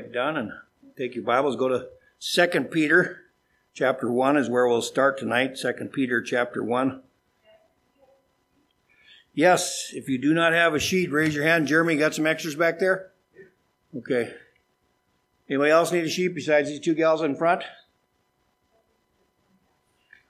Done 0.00 0.36
and 0.36 0.52
take 0.96 1.14
your 1.14 1.24
Bibles, 1.24 1.56
go 1.56 1.68
to 1.68 1.88
Second 2.18 2.70
Peter 2.70 3.24
chapter 3.74 4.10
1 4.10 4.36
is 4.36 4.50
where 4.50 4.66
we'll 4.66 4.82
start 4.82 5.18
tonight. 5.18 5.56
Second 5.56 5.92
Peter 5.92 6.20
chapter 6.20 6.64
1. 6.64 7.00
Yes, 9.34 9.92
if 9.94 10.08
you 10.08 10.18
do 10.18 10.34
not 10.34 10.52
have 10.52 10.74
a 10.74 10.80
sheet, 10.80 11.12
raise 11.12 11.34
your 11.34 11.44
hand. 11.44 11.68
Jeremy, 11.68 11.96
got 11.96 12.14
some 12.14 12.26
extras 12.26 12.56
back 12.56 12.80
there? 12.80 13.12
Okay. 13.96 14.34
Anybody 15.48 15.70
else 15.70 15.92
need 15.92 16.04
a 16.04 16.08
sheet 16.08 16.34
besides 16.34 16.68
these 16.68 16.80
two 16.80 16.94
gals 16.94 17.22
in 17.22 17.36
front? 17.36 17.62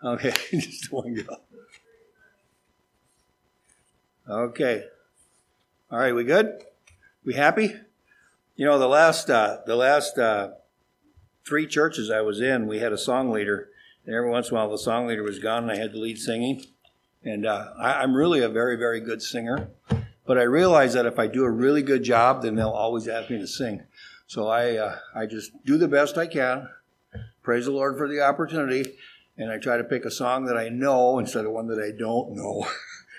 Okay, 0.04 0.32
just 0.50 0.92
one 0.92 1.14
gal. 1.14 1.40
Okay. 4.28 4.84
All 5.90 5.98
right, 5.98 6.14
we 6.14 6.24
good? 6.24 6.62
We 7.24 7.34
happy? 7.34 7.74
You 8.58 8.64
know, 8.64 8.76
the 8.76 8.88
last 8.88 9.30
uh, 9.30 9.58
the 9.66 9.76
last 9.76 10.18
uh, 10.18 10.48
three 11.46 11.64
churches 11.64 12.10
I 12.10 12.22
was 12.22 12.40
in, 12.40 12.66
we 12.66 12.80
had 12.80 12.92
a 12.92 12.98
song 12.98 13.30
leader, 13.30 13.68
and 14.04 14.12
every 14.12 14.28
once 14.28 14.50
in 14.50 14.56
a 14.56 14.58
while 14.58 14.68
the 14.68 14.76
song 14.76 15.06
leader 15.06 15.22
was 15.22 15.38
gone, 15.38 15.62
and 15.62 15.70
I 15.70 15.76
had 15.76 15.92
the 15.92 16.00
lead 16.00 16.18
singing. 16.18 16.64
And 17.22 17.46
uh, 17.46 17.68
I, 17.78 18.02
I'm 18.02 18.16
really 18.16 18.42
a 18.42 18.48
very 18.48 18.74
very 18.74 18.98
good 18.98 19.22
singer, 19.22 19.68
but 20.26 20.38
I 20.38 20.42
realize 20.42 20.94
that 20.94 21.06
if 21.06 21.20
I 21.20 21.28
do 21.28 21.44
a 21.44 21.50
really 21.50 21.82
good 21.82 22.02
job, 22.02 22.42
then 22.42 22.56
they'll 22.56 22.70
always 22.70 23.06
ask 23.06 23.30
me 23.30 23.38
to 23.38 23.46
sing. 23.46 23.84
So 24.26 24.48
I 24.48 24.76
uh, 24.76 24.96
I 25.14 25.26
just 25.26 25.52
do 25.64 25.78
the 25.78 25.86
best 25.86 26.18
I 26.18 26.26
can. 26.26 26.68
Praise 27.44 27.66
the 27.66 27.70
Lord 27.70 27.96
for 27.96 28.08
the 28.08 28.22
opportunity, 28.22 28.96
and 29.36 29.52
I 29.52 29.58
try 29.58 29.76
to 29.76 29.84
pick 29.84 30.04
a 30.04 30.10
song 30.10 30.46
that 30.46 30.56
I 30.56 30.68
know 30.68 31.20
instead 31.20 31.44
of 31.44 31.52
one 31.52 31.68
that 31.68 31.78
I 31.78 31.96
don't 31.96 32.34
know. 32.34 32.66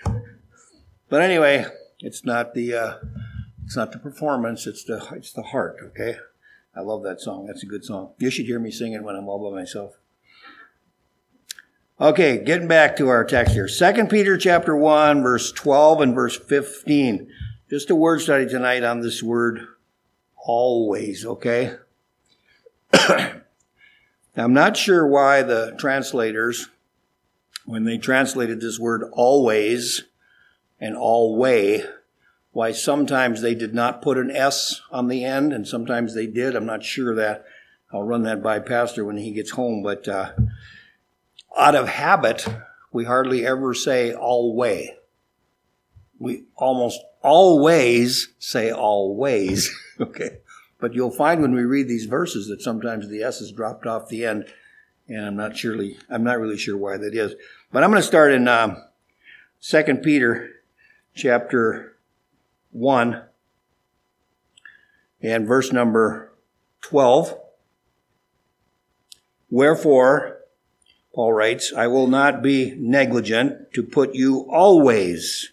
but 1.08 1.22
anyway, 1.22 1.66
it's 2.02 2.26
not 2.26 2.54
the 2.54 2.74
uh, 2.74 2.94
it's 3.70 3.76
not 3.76 3.92
the 3.92 4.00
performance, 4.00 4.66
it's 4.66 4.84
the 4.84 5.08
it's 5.12 5.32
the 5.32 5.44
heart, 5.44 5.78
okay? 5.84 6.18
I 6.76 6.82
love 6.82 7.04
that 7.04 7.22
song. 7.22 7.46
That's 7.46 7.62
a 7.62 7.68
good 7.68 7.86
song. 7.86 8.14
You 8.18 8.32
should 8.32 8.48
hear 8.48 8.58
me 8.58 8.72
sing 8.72 8.94
it 8.94 9.04
when 9.04 9.16
I'm 9.16 9.30
all 9.30 9.48
by 9.48 9.56
myself. 9.56 10.00
Okay, 12.02 12.44
getting 12.44 12.68
back 12.68 12.96
to 12.96 13.10
our 13.10 13.24
text 13.24 13.54
here. 13.54 13.68
Second 13.68 14.10
Peter 14.10 14.40
chapter 14.40 14.76
1, 14.76 15.22
verse 15.22 15.52
12 15.52 16.02
and 16.02 16.16
verse 16.16 16.36
15. 16.36 17.30
Just 17.70 17.92
a 17.92 17.96
word 17.96 18.22
study 18.22 18.48
tonight 18.48 18.84
on 18.84 19.02
this 19.02 19.22
word 19.22 19.68
always, 20.36 21.24
okay? 21.24 21.76
I'm 22.94 23.44
not 24.36 24.78
sure 24.78 25.06
why 25.06 25.44
the 25.44 25.76
translators, 25.78 26.70
when 27.66 27.84
they 27.84 28.00
translated 28.00 28.62
this 28.62 28.80
word 28.80 29.04
always 29.14 30.06
and 30.80 30.96
alway, 30.96 31.84
why 32.52 32.72
sometimes 32.72 33.42
they 33.42 33.56
did 33.56 33.74
not 33.74 34.02
put 34.02 34.18
an 34.18 34.32
S 34.32 34.82
on 34.92 35.08
the 35.08 35.24
end 35.24 35.54
and 35.54 35.68
sometimes 35.68 36.16
they 36.16 36.28
did. 36.28 36.56
I'm 36.56 36.66
not 36.66 36.84
sure 36.84 37.16
that. 37.16 37.46
I'll 37.92 38.04
run 38.04 38.24
that 38.24 38.44
by 38.44 38.60
Pastor 38.60 39.04
when 39.04 39.18
he 39.18 39.32
gets 39.32 39.52
home. 39.52 39.82
But 39.82 40.08
uh, 40.08 40.32
out 41.58 41.76
of 41.76 41.88
habit, 41.88 42.46
we 42.92 43.06
hardly 43.06 43.46
ever 43.46 43.74
say 43.74 44.14
alway. 44.14 44.96
We 46.20 46.46
almost 46.56 47.00
always 47.22 48.30
say 48.40 48.72
always. 48.72 49.74
okay. 50.00 50.40
But 50.80 50.94
you'll 50.94 51.12
find 51.12 51.42
when 51.42 51.54
we 51.54 51.64
read 51.64 51.88
these 51.88 52.06
verses 52.06 52.48
that 52.48 52.62
sometimes 52.62 53.10
the 53.10 53.24
S 53.24 53.42
is 53.42 53.52
dropped 53.52 53.86
off 53.86 54.08
the 54.08 54.26
end, 54.26 54.46
and 55.08 55.26
I'm 55.26 55.36
not 55.36 55.58
surely 55.58 55.98
I'm 56.10 56.24
not 56.24 56.40
really 56.40 56.58
sure 56.58 56.78
why 56.78 56.98
that 56.98 57.14
is. 57.14 57.36
But 57.72 57.84
I'm 57.84 57.92
going 57.92 58.02
to 58.02 58.08
start 58.08 58.32
in 58.32 58.48
um, 58.48 58.78
Second 59.60 60.02
Peter 60.04 60.50
chapter 61.16 61.98
1 62.72 63.24
and 65.22 65.48
verse 65.48 65.72
number 65.72 66.32
12. 66.82 67.38
Wherefore, 69.50 70.40
Paul 71.14 71.34
writes, 71.34 71.74
I 71.76 71.88
will 71.88 72.08
not 72.08 72.42
be 72.42 72.76
negligent 72.78 73.74
to 73.74 73.84
put 73.84 74.16
you 74.16 74.48
always 74.52 75.52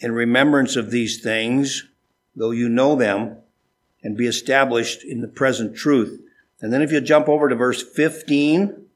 in 0.00 0.12
remembrance 0.12 0.76
of 0.76 0.90
these 0.90 1.22
things, 1.22 1.86
though 2.34 2.50
you 2.50 2.68
know 2.68 2.96
them, 2.96 3.36
and 4.02 4.16
be 4.16 4.26
established 4.26 5.04
in 5.04 5.20
the 5.20 5.28
present 5.28 5.76
truth. 5.76 6.20
And 6.60 6.72
then 6.72 6.82
if 6.82 6.90
you 6.90 7.00
jump 7.00 7.28
over 7.28 7.48
to 7.48 7.54
verse 7.54 7.82
15, 7.82 8.86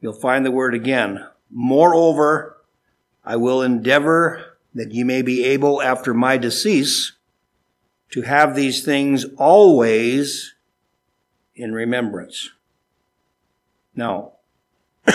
you'll 0.00 0.12
find 0.12 0.44
the 0.44 0.50
word 0.50 0.74
again. 0.74 1.26
Moreover, 1.50 2.58
I 3.24 3.36
will 3.36 3.62
endeavor 3.62 4.51
that 4.74 4.92
ye 4.92 5.04
may 5.04 5.22
be 5.22 5.44
able 5.44 5.82
after 5.82 6.14
my 6.14 6.36
decease 6.36 7.12
to 8.10 8.22
have 8.22 8.54
these 8.54 8.84
things 8.84 9.24
always 9.36 10.54
in 11.54 11.72
remembrance. 11.72 12.50
Now, 13.94 14.32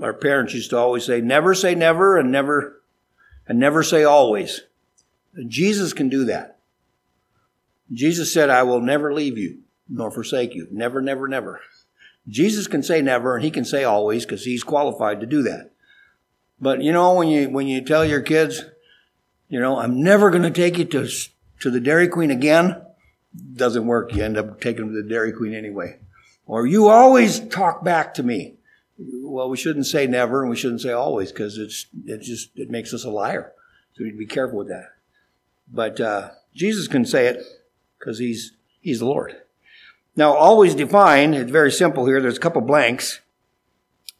our 0.00 0.14
parents 0.14 0.54
used 0.54 0.70
to 0.70 0.76
always 0.76 1.04
say, 1.04 1.20
never 1.20 1.54
say 1.54 1.74
never 1.74 2.16
and 2.16 2.30
never, 2.30 2.82
and 3.46 3.58
never 3.58 3.82
say 3.82 4.04
always. 4.04 4.62
Jesus 5.48 5.92
can 5.92 6.08
do 6.08 6.24
that. 6.24 6.58
Jesus 7.92 8.32
said, 8.32 8.50
I 8.50 8.62
will 8.62 8.80
never 8.80 9.12
leave 9.12 9.38
you 9.38 9.58
nor 9.88 10.10
forsake 10.10 10.54
you. 10.54 10.66
Never, 10.70 11.00
never, 11.00 11.28
never. 11.28 11.60
Jesus 12.28 12.66
can 12.66 12.82
say 12.82 13.02
never 13.02 13.36
and 13.36 13.44
he 13.44 13.50
can 13.50 13.64
say 13.64 13.84
always 13.84 14.24
because 14.24 14.44
he's 14.44 14.64
qualified 14.64 15.20
to 15.20 15.26
do 15.26 15.42
that. 15.42 15.70
But 16.60 16.82
you 16.82 16.92
know, 16.92 17.14
when 17.14 17.28
you, 17.28 17.50
when 17.50 17.66
you 17.66 17.82
tell 17.82 18.04
your 18.04 18.22
kids, 18.22 18.62
you 19.48 19.60
know, 19.60 19.78
I'm 19.78 20.02
never 20.02 20.30
going 20.30 20.42
to 20.42 20.50
take 20.50 20.78
you 20.78 20.84
to, 20.86 21.08
to 21.60 21.70
the 21.70 21.80
Dairy 21.80 22.08
Queen 22.08 22.30
again, 22.30 22.82
doesn't 23.54 23.86
work. 23.86 24.14
You 24.14 24.24
end 24.24 24.36
up 24.36 24.60
taking 24.60 24.86
them 24.86 24.94
to 24.94 25.02
the 25.02 25.08
Dairy 25.08 25.32
Queen 25.32 25.54
anyway. 25.54 25.98
Or 26.46 26.66
you 26.66 26.88
always 26.88 27.40
talk 27.40 27.84
back 27.84 28.14
to 28.14 28.22
me. 28.22 28.54
Well, 28.98 29.50
we 29.50 29.56
shouldn't 29.56 29.86
say 29.86 30.06
never 30.06 30.40
and 30.40 30.50
we 30.50 30.56
shouldn't 30.56 30.80
say 30.80 30.92
always 30.92 31.30
because 31.30 31.58
it's, 31.58 31.86
it 32.06 32.22
just, 32.22 32.50
it 32.56 32.70
makes 32.70 32.94
us 32.94 33.04
a 33.04 33.10
liar. 33.10 33.52
So 33.92 34.02
we 34.02 34.06
need 34.06 34.12
to 34.12 34.18
be 34.18 34.26
careful 34.26 34.58
with 34.58 34.68
that. 34.68 34.92
But, 35.70 36.00
uh, 36.00 36.30
Jesus 36.54 36.88
can 36.88 37.04
say 37.04 37.26
it 37.26 37.44
because 37.98 38.18
he's, 38.18 38.52
he's 38.80 39.00
the 39.00 39.06
Lord. 39.06 39.36
Now, 40.16 40.32
always 40.32 40.74
defined, 40.74 41.34
it's 41.34 41.50
very 41.50 41.70
simple 41.70 42.06
here. 42.06 42.22
There's 42.22 42.38
a 42.38 42.40
couple 42.40 42.62
blanks. 42.62 43.20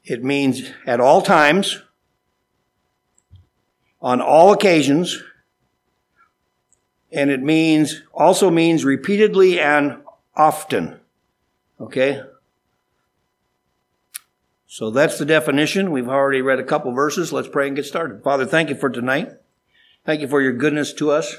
It 0.04 0.22
means 0.22 0.70
at 0.86 1.00
all 1.00 1.22
times, 1.22 1.82
on 4.00 4.20
all 4.20 4.52
occasions, 4.52 5.22
and 7.12 7.30
it 7.30 7.42
means, 7.42 8.02
also 8.12 8.50
means 8.50 8.84
repeatedly 8.84 9.60
and 9.60 9.98
often. 10.34 11.00
Okay? 11.80 12.22
So 14.66 14.90
that's 14.90 15.18
the 15.18 15.24
definition. 15.24 15.90
We've 15.90 16.08
already 16.08 16.42
read 16.42 16.60
a 16.60 16.64
couple 16.64 16.92
verses. 16.92 17.32
Let's 17.32 17.48
pray 17.48 17.66
and 17.66 17.76
get 17.76 17.86
started. 17.86 18.22
Father, 18.22 18.44
thank 18.44 18.68
you 18.68 18.74
for 18.74 18.90
tonight. 18.90 19.30
Thank 20.04 20.20
you 20.20 20.28
for 20.28 20.42
your 20.42 20.52
goodness 20.52 20.92
to 20.94 21.10
us. 21.10 21.36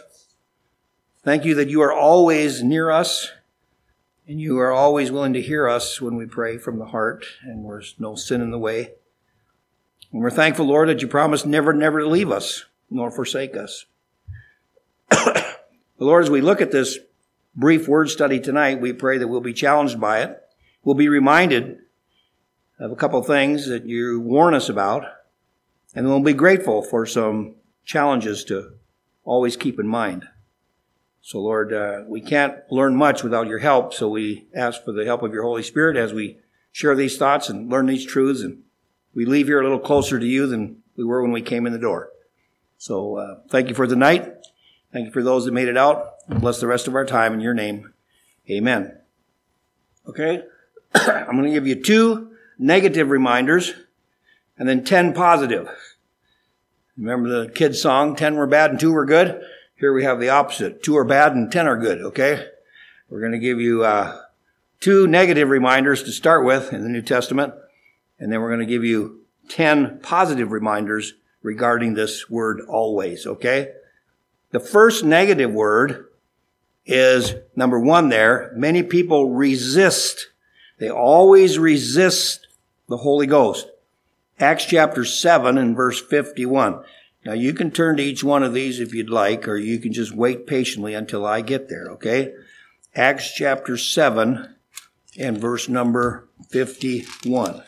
Thank 1.24 1.46
you 1.46 1.54
that 1.56 1.70
you 1.70 1.82
are 1.82 1.94
always 1.94 2.64
near 2.64 2.90
us 2.90 3.32
and 4.28 4.42
you 4.42 4.58
are 4.60 4.72
always 4.72 5.12
willing 5.12 5.34
to 5.34 5.42
hear 5.42 5.70
us 5.70 6.02
when 6.02 6.16
we 6.16 6.26
pray 6.26 6.58
from 6.58 6.80
the 6.80 6.88
heart 6.88 7.26
and 7.44 7.66
there's 7.66 7.96
no 8.00 8.16
sin 8.16 8.42
in 8.42 8.52
the 8.52 8.58
way. 8.58 8.94
And 10.12 10.22
we're 10.22 10.30
thankful, 10.30 10.66
Lord, 10.66 10.90
that 10.90 11.02
you 11.02 11.08
promised 11.08 11.46
never, 11.46 11.74
never 11.74 12.00
to 12.00 12.08
leave 12.08 12.32
us 12.32 12.66
nor 12.90 13.12
forsake 13.12 13.56
us. 13.56 13.86
Lord, 16.00 16.24
as 16.24 16.30
we 16.30 16.42
look 16.42 16.62
at 16.62 16.72
this 16.72 17.00
brief 17.56 17.88
word 17.88 18.10
study 18.10 18.40
tonight, 18.40 18.80
we 18.80 18.94
pray 18.94 19.18
that 19.18 19.28
we'll 19.28 19.42
be 19.42 19.54
challenged 19.54 20.00
by 20.00 20.22
it. 20.22 20.42
We'll 20.84 20.96
be 20.96 21.10
reminded 21.10 21.80
of 22.80 22.92
a 22.92 22.96
couple 22.96 23.20
of 23.20 23.28
things 23.28 23.68
that 23.68 23.86
you 23.86 24.20
warn 24.22 24.54
us 24.54 24.70
about, 24.70 25.04
and 25.96 26.08
we'll 26.08 26.22
be 26.22 26.34
grateful 26.34 26.82
for 26.82 27.06
some 27.06 27.56
challenges 27.84 28.44
to 28.46 28.74
always 29.24 29.58
keep 29.58 29.80
in 29.80 29.88
mind. 29.88 30.28
So, 31.22 31.40
Lord, 31.40 31.74
uh, 31.74 32.04
we 32.08 32.22
can't 32.22 32.56
learn 32.72 32.96
much 32.96 33.24
without 33.24 33.48
your 33.48 33.60
help, 33.60 33.94
so 33.94 34.08
we 34.08 34.48
ask 34.56 34.86
for 34.86 34.94
the 34.94 35.04
help 35.04 35.24
of 35.24 35.34
your 35.34 35.44
Holy 35.44 35.64
Spirit 35.64 35.98
as 35.98 36.14
we 36.14 36.38
share 36.72 36.96
these 36.96 37.18
thoughts 37.18 37.50
and 37.50 37.70
learn 37.70 37.88
these 37.88 38.06
truths 38.06 38.42
and 38.42 38.64
we 39.18 39.26
leave 39.26 39.48
here 39.48 39.60
a 39.60 39.64
little 39.64 39.80
closer 39.80 40.20
to 40.20 40.26
you 40.28 40.46
than 40.46 40.84
we 40.96 41.04
were 41.04 41.24
when 41.24 41.32
we 41.32 41.42
came 41.42 41.66
in 41.66 41.74
the 41.74 41.80
door. 41.80 42.12
So 42.78 43.18
uh, 43.18 43.40
thank 43.50 43.68
you 43.68 43.74
for 43.74 43.88
the 43.88 43.96
night. 43.96 44.32
Thank 44.94 45.08
you 45.08 45.12
for 45.12 45.24
those 45.24 45.46
that 45.46 45.54
made 45.54 45.68
it 45.68 45.76
out. 45.76 46.20
Bless 46.30 46.60
the 46.60 46.68
rest 46.68 46.88
of 46.88 46.94
our 46.94 47.04
time 47.04 47.34
in 47.34 47.40
your 47.40 47.56
name. 47.56 47.94
Amen. 48.48 48.96
Okay? 50.08 50.44
I'm 50.94 51.32
going 51.32 51.46
to 51.46 51.52
give 51.52 51.66
you 51.66 51.82
two 51.82 52.30
negative 52.60 53.10
reminders 53.10 53.74
and 54.56 54.70
then 54.70 54.84
10 54.84 55.14
positive. 55.14 55.68
Remember 56.96 57.28
the 57.28 57.50
kids' 57.50 57.82
song, 57.82 58.16
10 58.16 58.36
were 58.36 58.46
bad 58.46 58.70
and 58.70 58.80
2 58.80 58.94
were 58.94 59.06
good? 59.06 59.42
Here 59.78 59.94
we 59.94 60.04
have 60.04 60.20
the 60.20 60.30
opposite. 60.30 60.84
2 60.84 60.96
are 60.96 61.04
bad 61.04 61.32
and 61.32 61.52
10 61.52 61.68
are 61.68 61.78
good, 61.78 62.02
okay? 62.02 62.50
We're 63.10 63.22
going 63.22 63.32
to 63.32 63.40
give 63.40 63.60
you 63.60 63.84
uh, 63.84 64.22
two 64.80 65.08
negative 65.08 65.50
reminders 65.50 66.04
to 66.04 66.12
start 66.12 66.46
with 66.46 66.72
in 66.72 66.84
the 66.84 66.90
New 66.90 67.02
Testament 67.02 67.56
and 68.20 68.32
then 68.32 68.42
we're 68.42 68.50
going 68.50 68.60
to 68.60 68.66
give 68.66 68.84
you 68.84 69.22
10 69.50 70.00
positive 70.02 70.52
reminders 70.52 71.14
regarding 71.42 71.94
this 71.94 72.30
word 72.30 72.62
always, 72.68 73.26
okay? 73.26 73.72
The 74.52 74.60
first 74.60 75.04
negative 75.04 75.52
word 75.52 76.08
is 76.86 77.36
number 77.56 77.80
one 77.80 78.10
there. 78.10 78.52
Many 78.56 78.84
people 78.84 79.34
resist. 79.34 80.28
They 80.80 80.90
always 80.90 81.60
resist 81.60 82.48
the 82.88 82.98
Holy 82.98 83.28
Ghost. 83.28 83.70
Acts 84.40 84.66
chapter 84.66 85.04
7 85.04 85.58
and 85.58 85.76
verse 85.76 86.00
51. 86.00 86.84
Now 87.26 87.34
you 87.34 87.54
can 87.54 87.72
turn 87.72 87.98
to 87.98 88.04
each 88.04 88.24
one 88.24 88.44
of 88.44 88.54
these 88.54 88.80
if 88.80 88.94
you'd 88.94 89.10
like, 89.10 89.48
or 89.48 89.58
you 89.58 89.80
can 89.80 89.92
just 89.92 90.16
wait 90.16 90.48
patiently 90.48 90.94
until 90.94 91.26
I 91.26 91.42
get 91.42 91.68
there, 91.68 91.90
okay? 91.92 92.34
Acts 92.96 93.34
chapter 93.34 93.78
7 93.78 94.56
and 95.18 95.38
verse 95.38 95.68
number 95.68 96.30
51. 96.50 97.64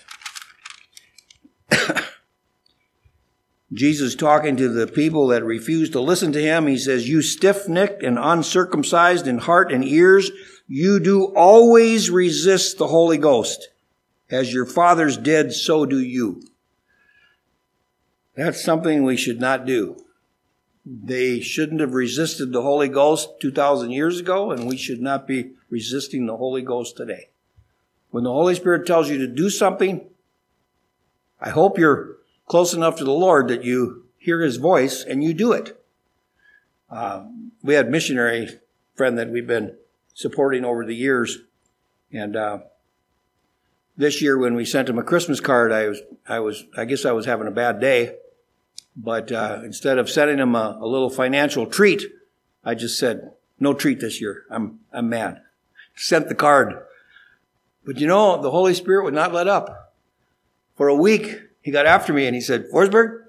Jesus 3.71 4.15
talking 4.15 4.57
to 4.57 4.67
the 4.67 4.87
people 4.87 5.27
that 5.27 5.43
refused 5.43 5.91
to 5.93 5.99
listen 5.99 6.31
to 6.31 6.41
him, 6.41 6.65
he 6.65 6.77
says, 6.77 7.07
You 7.07 7.21
stiff 7.21 7.67
necked 7.67 8.01
and 8.01 8.17
uncircumcised 8.17 9.27
in 9.27 9.37
heart 9.37 9.71
and 9.71 9.83
ears, 9.83 10.31
you 10.67 10.99
do 10.99 11.25
always 11.35 12.09
resist 12.09 12.77
the 12.77 12.87
Holy 12.87 13.17
Ghost. 13.17 13.69
As 14.29 14.53
your 14.53 14.65
fathers 14.65 15.17
did, 15.17 15.53
so 15.53 15.85
do 15.85 15.99
you. 15.99 16.43
That's 18.35 18.63
something 18.63 19.03
we 19.03 19.17
should 19.17 19.39
not 19.39 19.65
do. 19.65 19.97
They 20.85 21.39
shouldn't 21.39 21.81
have 21.81 21.93
resisted 21.93 22.51
the 22.51 22.61
Holy 22.61 22.87
Ghost 22.87 23.29
2,000 23.41 23.91
years 23.91 24.19
ago, 24.19 24.51
and 24.51 24.67
we 24.67 24.77
should 24.77 25.01
not 25.01 25.27
be 25.27 25.51
resisting 25.69 26.25
the 26.25 26.37
Holy 26.37 26.61
Ghost 26.61 26.97
today. 26.97 27.29
When 28.11 28.23
the 28.23 28.31
Holy 28.31 28.55
Spirit 28.55 28.87
tells 28.87 29.09
you 29.09 29.17
to 29.19 29.27
do 29.27 29.49
something, 29.49 30.07
I 31.39 31.49
hope 31.49 31.77
you're 31.77 32.18
close 32.49 32.73
enough 32.73 32.97
to 32.97 33.05
the 33.05 33.11
Lord 33.11 33.47
that 33.47 33.63
you 33.63 34.03
hear 34.17 34.41
His 34.41 34.57
voice 34.57 35.05
and 35.05 35.23
you 35.23 35.33
do 35.33 35.53
it. 35.53 35.81
Uh, 36.89 37.27
we 37.63 37.75
had 37.75 37.89
missionary 37.89 38.49
friend 38.95 39.17
that 39.17 39.29
we've 39.29 39.47
been 39.47 39.77
supporting 40.13 40.65
over 40.65 40.83
the 40.83 40.95
years, 40.95 41.37
and 42.11 42.35
uh, 42.35 42.59
this 43.95 44.21
year 44.21 44.37
when 44.37 44.55
we 44.55 44.65
sent 44.65 44.89
him 44.89 44.97
a 44.97 45.03
Christmas 45.03 45.39
card, 45.39 45.71
I 45.71 45.87
was 45.87 46.01
I 46.27 46.39
was 46.39 46.65
I 46.75 46.85
guess 46.85 47.05
I 47.05 47.11
was 47.11 47.27
having 47.27 47.47
a 47.47 47.51
bad 47.51 47.79
day, 47.79 48.15
but 48.97 49.31
uh, 49.31 49.61
instead 49.63 49.99
of 49.99 50.09
sending 50.09 50.39
him 50.39 50.55
a, 50.55 50.79
a 50.81 50.87
little 50.87 51.11
financial 51.11 51.67
treat, 51.67 52.03
I 52.65 52.73
just 52.73 52.97
said 52.97 53.31
no 53.59 53.73
treat 53.75 53.99
this 53.99 54.19
year. 54.19 54.45
I'm 54.49 54.79
I'm 54.91 55.09
mad. 55.09 55.41
Sent 55.95 56.27
the 56.27 56.35
card. 56.35 56.81
But 57.85 57.99
you 57.99 58.07
know, 58.07 58.41
the 58.41 58.51
Holy 58.51 58.73
Spirit 58.73 59.03
would 59.03 59.13
not 59.13 59.33
let 59.33 59.47
up. 59.47 59.93
For 60.75 60.87
a 60.87 60.95
week, 60.95 61.48
he 61.69 61.71
got 61.71 61.85
after 61.85 62.11
me 62.11 62.25
and 62.25 62.33
he 62.33 62.41
said, 62.41 62.65
Forsberg, 62.73 63.25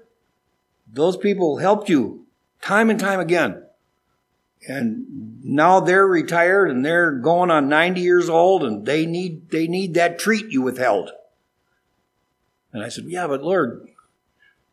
those 0.91 1.15
people 1.15 1.57
helped 1.57 1.89
you 1.89 2.25
time 2.59 2.89
and 2.89 2.99
time 2.99 3.19
again. 3.19 3.61
And 4.67 5.43
now 5.43 5.79
they're 5.79 6.07
retired 6.07 6.71
and 6.71 6.83
they're 6.83 7.11
going 7.11 7.51
on 7.51 7.69
90 7.69 8.01
years 8.01 8.29
old 8.29 8.63
and 8.63 8.83
they 8.83 9.05
need, 9.05 9.51
they 9.51 9.67
need 9.67 9.93
that 9.93 10.17
treat 10.17 10.47
you 10.47 10.63
withheld. 10.63 11.11
And 12.73 12.81
I 12.81 12.89
said, 12.89 13.03
yeah, 13.05 13.27
but 13.27 13.43
Lord, 13.43 13.87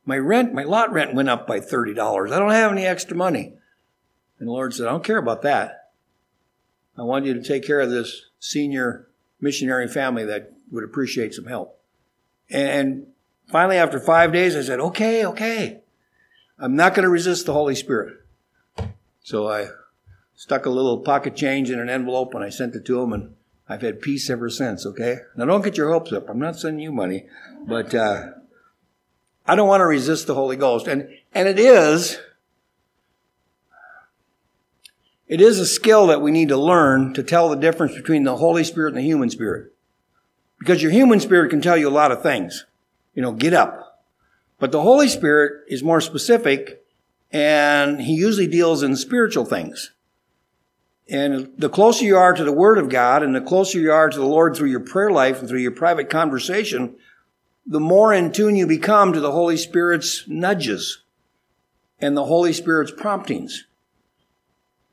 my 0.06 0.16
rent, 0.16 0.54
my 0.54 0.64
lot 0.64 0.90
rent 0.90 1.12
went 1.12 1.28
up 1.28 1.46
by 1.46 1.60
$30. 1.60 2.32
I 2.32 2.38
don't 2.38 2.50
have 2.50 2.72
any 2.72 2.86
extra 2.86 3.18
money. 3.18 3.52
And 4.38 4.48
the 4.48 4.52
Lord 4.52 4.72
said, 4.72 4.86
I 4.86 4.92
don't 4.92 5.04
care 5.04 5.18
about 5.18 5.42
that. 5.42 5.90
I 6.96 7.02
want 7.02 7.26
you 7.26 7.34
to 7.34 7.42
take 7.42 7.66
care 7.66 7.80
of 7.80 7.90
this 7.90 8.30
senior 8.40 9.08
missionary 9.42 9.88
family 9.88 10.24
that 10.24 10.54
would 10.70 10.84
appreciate 10.84 11.34
some 11.34 11.44
help. 11.44 11.78
And 12.48 13.08
finally, 13.48 13.76
after 13.76 13.98
five 13.98 14.32
days, 14.32 14.56
I 14.56 14.62
said, 14.62 14.80
okay, 14.80 15.24
okay. 15.26 15.80
I'm 16.58 16.76
not 16.76 16.94
going 16.94 17.04
to 17.04 17.10
resist 17.10 17.46
the 17.46 17.52
Holy 17.52 17.74
Spirit. 17.74 18.16
So 19.22 19.48
I 19.48 19.68
stuck 20.34 20.66
a 20.66 20.70
little 20.70 20.98
pocket 20.98 21.36
change 21.36 21.70
in 21.70 21.78
an 21.78 21.90
envelope 21.90 22.34
and 22.34 22.42
I 22.42 22.48
sent 22.48 22.74
it 22.74 22.84
to 22.86 23.00
him 23.00 23.12
and 23.12 23.34
I've 23.68 23.82
had 23.82 24.00
peace 24.00 24.30
ever 24.30 24.48
since, 24.48 24.86
okay? 24.86 25.18
Now 25.36 25.44
don't 25.44 25.64
get 25.64 25.76
your 25.76 25.92
hopes 25.92 26.12
up. 26.12 26.28
I'm 26.28 26.38
not 26.38 26.58
sending 26.58 26.80
you 26.80 26.92
money, 26.92 27.26
but, 27.66 27.94
uh, 27.94 28.30
I 29.46 29.54
don't 29.54 29.68
want 29.68 29.80
to 29.80 29.86
resist 29.86 30.26
the 30.26 30.34
Holy 30.34 30.56
Ghost. 30.56 30.86
And, 30.86 31.08
and 31.34 31.48
it 31.48 31.58
is, 31.58 32.18
it 35.26 35.40
is 35.40 35.58
a 35.58 35.66
skill 35.66 36.06
that 36.06 36.22
we 36.22 36.30
need 36.30 36.48
to 36.48 36.56
learn 36.56 37.14
to 37.14 37.22
tell 37.22 37.48
the 37.48 37.56
difference 37.56 37.94
between 37.94 38.24
the 38.24 38.36
Holy 38.36 38.64
Spirit 38.64 38.94
and 38.94 38.98
the 38.98 39.06
human 39.06 39.30
spirit. 39.30 39.72
Because 40.58 40.82
your 40.82 40.90
human 40.90 41.20
spirit 41.20 41.50
can 41.50 41.60
tell 41.60 41.76
you 41.76 41.88
a 41.88 41.90
lot 41.90 42.10
of 42.10 42.22
things. 42.22 42.64
You 43.18 43.22
know, 43.22 43.32
get 43.32 43.52
up. 43.52 44.04
But 44.60 44.70
the 44.70 44.82
Holy 44.82 45.08
Spirit 45.08 45.64
is 45.66 45.82
more 45.82 46.00
specific 46.00 46.84
and 47.32 48.00
he 48.00 48.14
usually 48.14 48.46
deals 48.46 48.84
in 48.84 48.94
spiritual 48.94 49.44
things. 49.44 49.90
And 51.08 51.52
the 51.58 51.68
closer 51.68 52.04
you 52.04 52.16
are 52.16 52.32
to 52.32 52.44
the 52.44 52.52
Word 52.52 52.78
of 52.78 52.88
God 52.88 53.24
and 53.24 53.34
the 53.34 53.40
closer 53.40 53.80
you 53.80 53.90
are 53.90 54.08
to 54.08 54.16
the 54.16 54.24
Lord 54.24 54.54
through 54.54 54.68
your 54.68 54.78
prayer 54.78 55.10
life 55.10 55.40
and 55.40 55.48
through 55.48 55.58
your 55.58 55.72
private 55.72 56.08
conversation, 56.08 56.94
the 57.66 57.80
more 57.80 58.14
in 58.14 58.30
tune 58.30 58.54
you 58.54 58.68
become 58.68 59.12
to 59.12 59.20
the 59.20 59.32
Holy 59.32 59.56
Spirit's 59.56 60.22
nudges 60.28 61.02
and 62.00 62.16
the 62.16 62.26
Holy 62.26 62.52
Spirit's 62.52 62.92
promptings. 62.92 63.66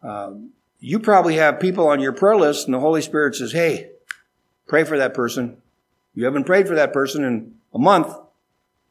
Um, 0.01 0.50
you 0.80 0.98
probably 0.98 1.36
have 1.36 1.60
people 1.60 1.88
on 1.88 2.00
your 2.00 2.12
prayer 2.12 2.38
list 2.38 2.66
and 2.66 2.74
the 2.74 2.80
Holy 2.80 3.04
Spirit 3.04 3.36
says, 3.36 3.51
Hey, 3.51 3.92
pray 4.68 4.83
for 4.83 4.98
that 4.98 5.13
person. 5.13 5.57
You 6.16 6.25
haven't 6.25 6.45
prayed 6.45 6.68
for 6.68 6.74
that 6.74 6.92
person 6.92 7.24
in 7.24 7.54
a 7.75 7.80
month. 7.80 8.16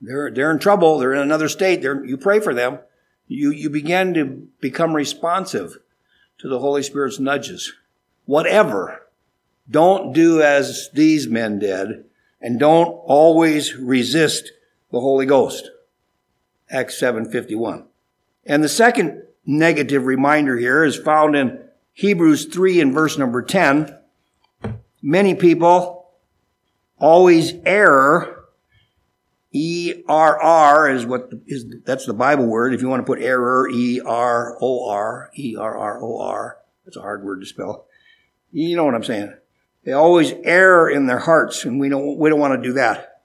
They're, 0.00 0.30
they're 0.30 0.50
in 0.50 0.58
trouble. 0.58 0.98
They're 0.98 1.14
in 1.14 1.22
another 1.22 1.48
state. 1.48 1.82
They're, 1.82 2.04
you 2.04 2.16
pray 2.16 2.38
for 2.38 2.54
them. 2.54 2.78
You, 3.26 3.50
you 3.50 3.70
begin 3.70 4.14
to 4.14 4.46
become 4.60 4.94
responsive 4.94 5.78
to 6.38 6.48
the 6.48 6.58
Holy 6.58 6.82
Spirit's 6.82 7.18
nudges. 7.18 7.72
Whatever. 8.26 9.06
Don't 9.68 10.12
do 10.12 10.42
as 10.42 10.90
these 10.92 11.26
men 11.26 11.58
did 11.58 12.04
and 12.44 12.60
don't 12.60 12.88
always 12.88 13.74
resist 13.74 14.52
the 14.92 15.00
Holy 15.00 15.24
Ghost. 15.24 15.70
Acts 16.70 17.00
7:51. 17.00 17.84
And 18.44 18.62
the 18.62 18.68
second 18.68 19.22
negative 19.46 20.04
reminder 20.04 20.58
here 20.58 20.84
is 20.84 20.96
found 20.96 21.34
in 21.34 21.58
Hebrews 21.94 22.46
3 22.46 22.82
and 22.82 22.92
verse 22.92 23.16
number 23.16 23.40
10. 23.40 23.96
Many 25.00 25.34
people 25.34 26.10
always 26.98 27.54
err. 27.64 28.33
E-R-R 29.54 30.90
is 30.90 31.06
what 31.06 31.30
is, 31.46 31.64
that's 31.84 32.06
the 32.06 32.12
Bible 32.12 32.46
word. 32.46 32.74
If 32.74 32.82
you 32.82 32.88
want 32.88 33.00
to 33.00 33.06
put 33.06 33.22
error, 33.22 33.68
E-R-O-R, 33.68 35.30
E-R-R-O-R. 35.34 36.58
That's 36.84 36.96
a 36.96 37.00
hard 37.00 37.24
word 37.24 37.40
to 37.40 37.46
spell. 37.46 37.86
You 38.52 38.76
know 38.76 38.84
what 38.84 38.96
I'm 38.96 39.04
saying. 39.04 39.32
They 39.84 39.92
always 39.92 40.32
err 40.42 40.88
in 40.88 41.06
their 41.06 41.20
hearts, 41.20 41.64
and 41.64 41.78
we 41.78 41.88
don't, 41.88 42.18
we 42.18 42.30
don't 42.30 42.40
want 42.40 42.60
to 42.60 42.68
do 42.68 42.74
that. 42.74 43.20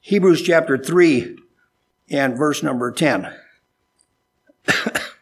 Hebrews 0.00 0.42
chapter 0.42 0.78
3 0.78 1.36
and 2.10 2.36
verse 2.36 2.62
number 2.62 2.90
10. 2.90 3.34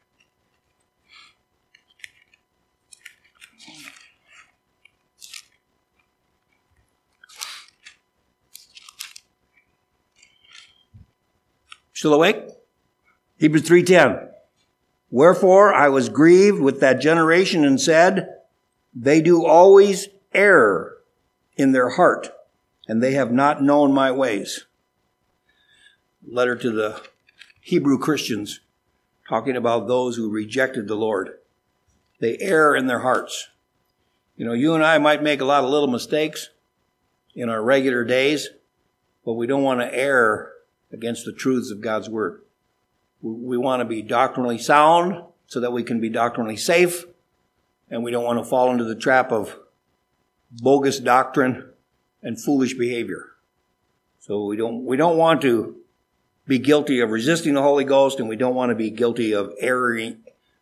Still 12.03 12.15
awake? 12.15 12.49
Hebrews 13.37 13.63
3:10. 13.63 14.29
Wherefore 15.09 15.73
I 15.73 15.89
was 15.89 16.09
grieved 16.09 16.59
with 16.59 16.81
that 16.81 17.01
generation 17.01 17.65
and 17.65 17.81
said, 17.81 18.29
they 18.93 19.23
do 19.23 19.47
always 19.47 20.09
err 20.35 20.97
in 21.57 21.71
their 21.71 21.91
heart, 21.91 22.33
and 22.89 23.01
they 23.01 23.13
have 23.13 23.31
not 23.31 23.63
known 23.63 23.95
my 23.95 24.11
ways. 24.11 24.67
Letter 26.27 26.57
to 26.57 26.73
the 26.73 27.01
Hebrew 27.61 27.99
Christians 27.99 28.59
talking 29.29 29.57
about 29.57 29.87
those 29.87 30.17
who 30.17 30.29
rejected 30.29 30.89
the 30.89 30.97
Lord. 30.97 31.39
They 32.19 32.37
err 32.41 32.75
in 32.75 32.89
their 32.89 33.03
hearts. 33.07 33.47
You 34.35 34.45
know, 34.45 34.55
you 34.55 34.75
and 34.75 34.85
I 34.85 34.99
might 34.99 35.23
make 35.23 35.41
a 35.41 35.45
lot 35.45 35.63
of 35.63 35.71
little 35.71 35.87
mistakes 35.87 36.49
in 37.37 37.49
our 37.49 37.63
regular 37.63 38.03
days, 38.03 38.49
but 39.25 39.35
we 39.35 39.47
don't 39.47 39.63
want 39.63 39.79
to 39.79 39.95
err 39.97 40.53
against 40.93 41.25
the 41.25 41.33
truths 41.33 41.71
of 41.71 41.81
God's 41.81 42.09
Word. 42.09 42.43
We 43.21 43.57
want 43.57 43.81
to 43.81 43.85
be 43.85 44.03
doctrinally 44.03 44.59
sound 44.59 45.23
so 45.47 45.61
that 45.61 45.73
we 45.73 45.83
can 45.83 46.01
be 46.01 46.09
doctrinally 46.09 46.57
safe, 46.57 47.05
and 47.91 48.03
we 48.03 48.11
don't 48.11 48.25
want 48.25 48.39
to 48.39 48.45
fall 48.45 48.71
into 48.71 48.85
the 48.85 48.97
trap 48.97 49.33
of 49.33 49.59
bogus 50.51 50.99
doctrine 50.99 51.71
and 52.23 52.41
foolish 52.41 52.75
behavior. 52.75 53.31
So 54.19 54.45
we 54.45 54.57
don't, 54.57 54.85
we 54.85 54.97
don't 54.97 55.17
want 55.17 55.43
to 55.43 55.77
be 56.47 56.59
guilty 56.59 57.01
of 57.01 57.11
resisting 57.11 57.55
the 57.55 57.63
Holy 57.63 57.85
Ghost, 57.85 58.19
and 58.19 58.29
we 58.29 58.37
don't 58.37 58.55
want 58.55 58.71
to 58.71 58.77
be 58.77 58.91
guilty 58.91 59.33
of 59.33 59.53
erring, 59.59 60.19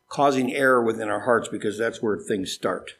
causing 0.09 0.55
error 0.55 0.83
within 0.83 1.09
our 1.09 1.21
hearts 1.21 1.49
because 1.49 1.79
that's 1.79 2.03
where 2.03 2.19
things 2.19 2.53
start. 2.53 2.95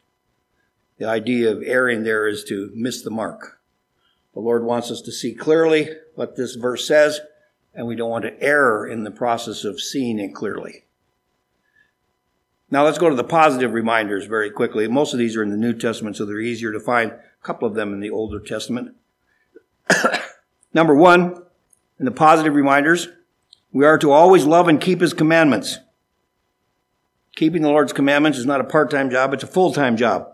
The 0.97 1.07
idea 1.07 1.51
of 1.51 1.63
erring 1.65 2.03
there 2.03 2.27
is 2.27 2.43
to 2.45 2.71
miss 2.73 3.01
the 3.01 3.09
mark. 3.09 3.60
The 4.33 4.39
Lord 4.39 4.63
wants 4.63 4.91
us 4.91 5.01
to 5.01 5.11
see 5.11 5.33
clearly 5.33 5.89
what 6.15 6.35
this 6.35 6.55
verse 6.55 6.87
says, 6.87 7.19
and 7.73 7.87
we 7.87 7.95
don't 7.95 8.09
want 8.09 8.23
to 8.23 8.41
err 8.41 8.85
in 8.85 9.03
the 9.03 9.11
process 9.11 9.63
of 9.63 9.81
seeing 9.81 10.19
it 10.19 10.33
clearly. 10.33 10.85
Now 12.69 12.85
let's 12.85 12.97
go 12.97 13.09
to 13.09 13.15
the 13.15 13.23
positive 13.23 13.73
reminders 13.73 14.25
very 14.25 14.49
quickly. 14.49 14.87
Most 14.87 15.11
of 15.11 15.19
these 15.19 15.35
are 15.35 15.43
in 15.43 15.49
the 15.49 15.57
New 15.57 15.73
Testament, 15.73 16.15
so 16.15 16.25
they're 16.25 16.39
easier 16.39 16.71
to 16.71 16.79
find. 16.79 17.11
A 17.11 17.19
couple 17.43 17.67
of 17.67 17.75
them 17.75 17.91
in 17.93 17.99
the 17.99 18.09
Older 18.09 18.39
Testament. 18.39 18.95
Number 20.73 20.95
one, 20.95 21.43
in 21.99 22.05
the 22.05 22.11
positive 22.11 22.55
reminders, 22.55 23.09
we 23.73 23.85
are 23.85 23.97
to 23.97 24.11
always 24.11 24.45
love 24.45 24.69
and 24.69 24.79
keep 24.79 25.01
his 25.01 25.13
commandments. 25.13 25.79
Keeping 27.35 27.61
the 27.61 27.69
Lord's 27.69 27.93
commandments 27.93 28.37
is 28.37 28.45
not 28.45 28.61
a 28.61 28.65
part-time 28.65 29.09
job, 29.09 29.33
it's 29.33 29.43
a 29.43 29.47
full-time 29.47 29.97
job. 29.97 30.29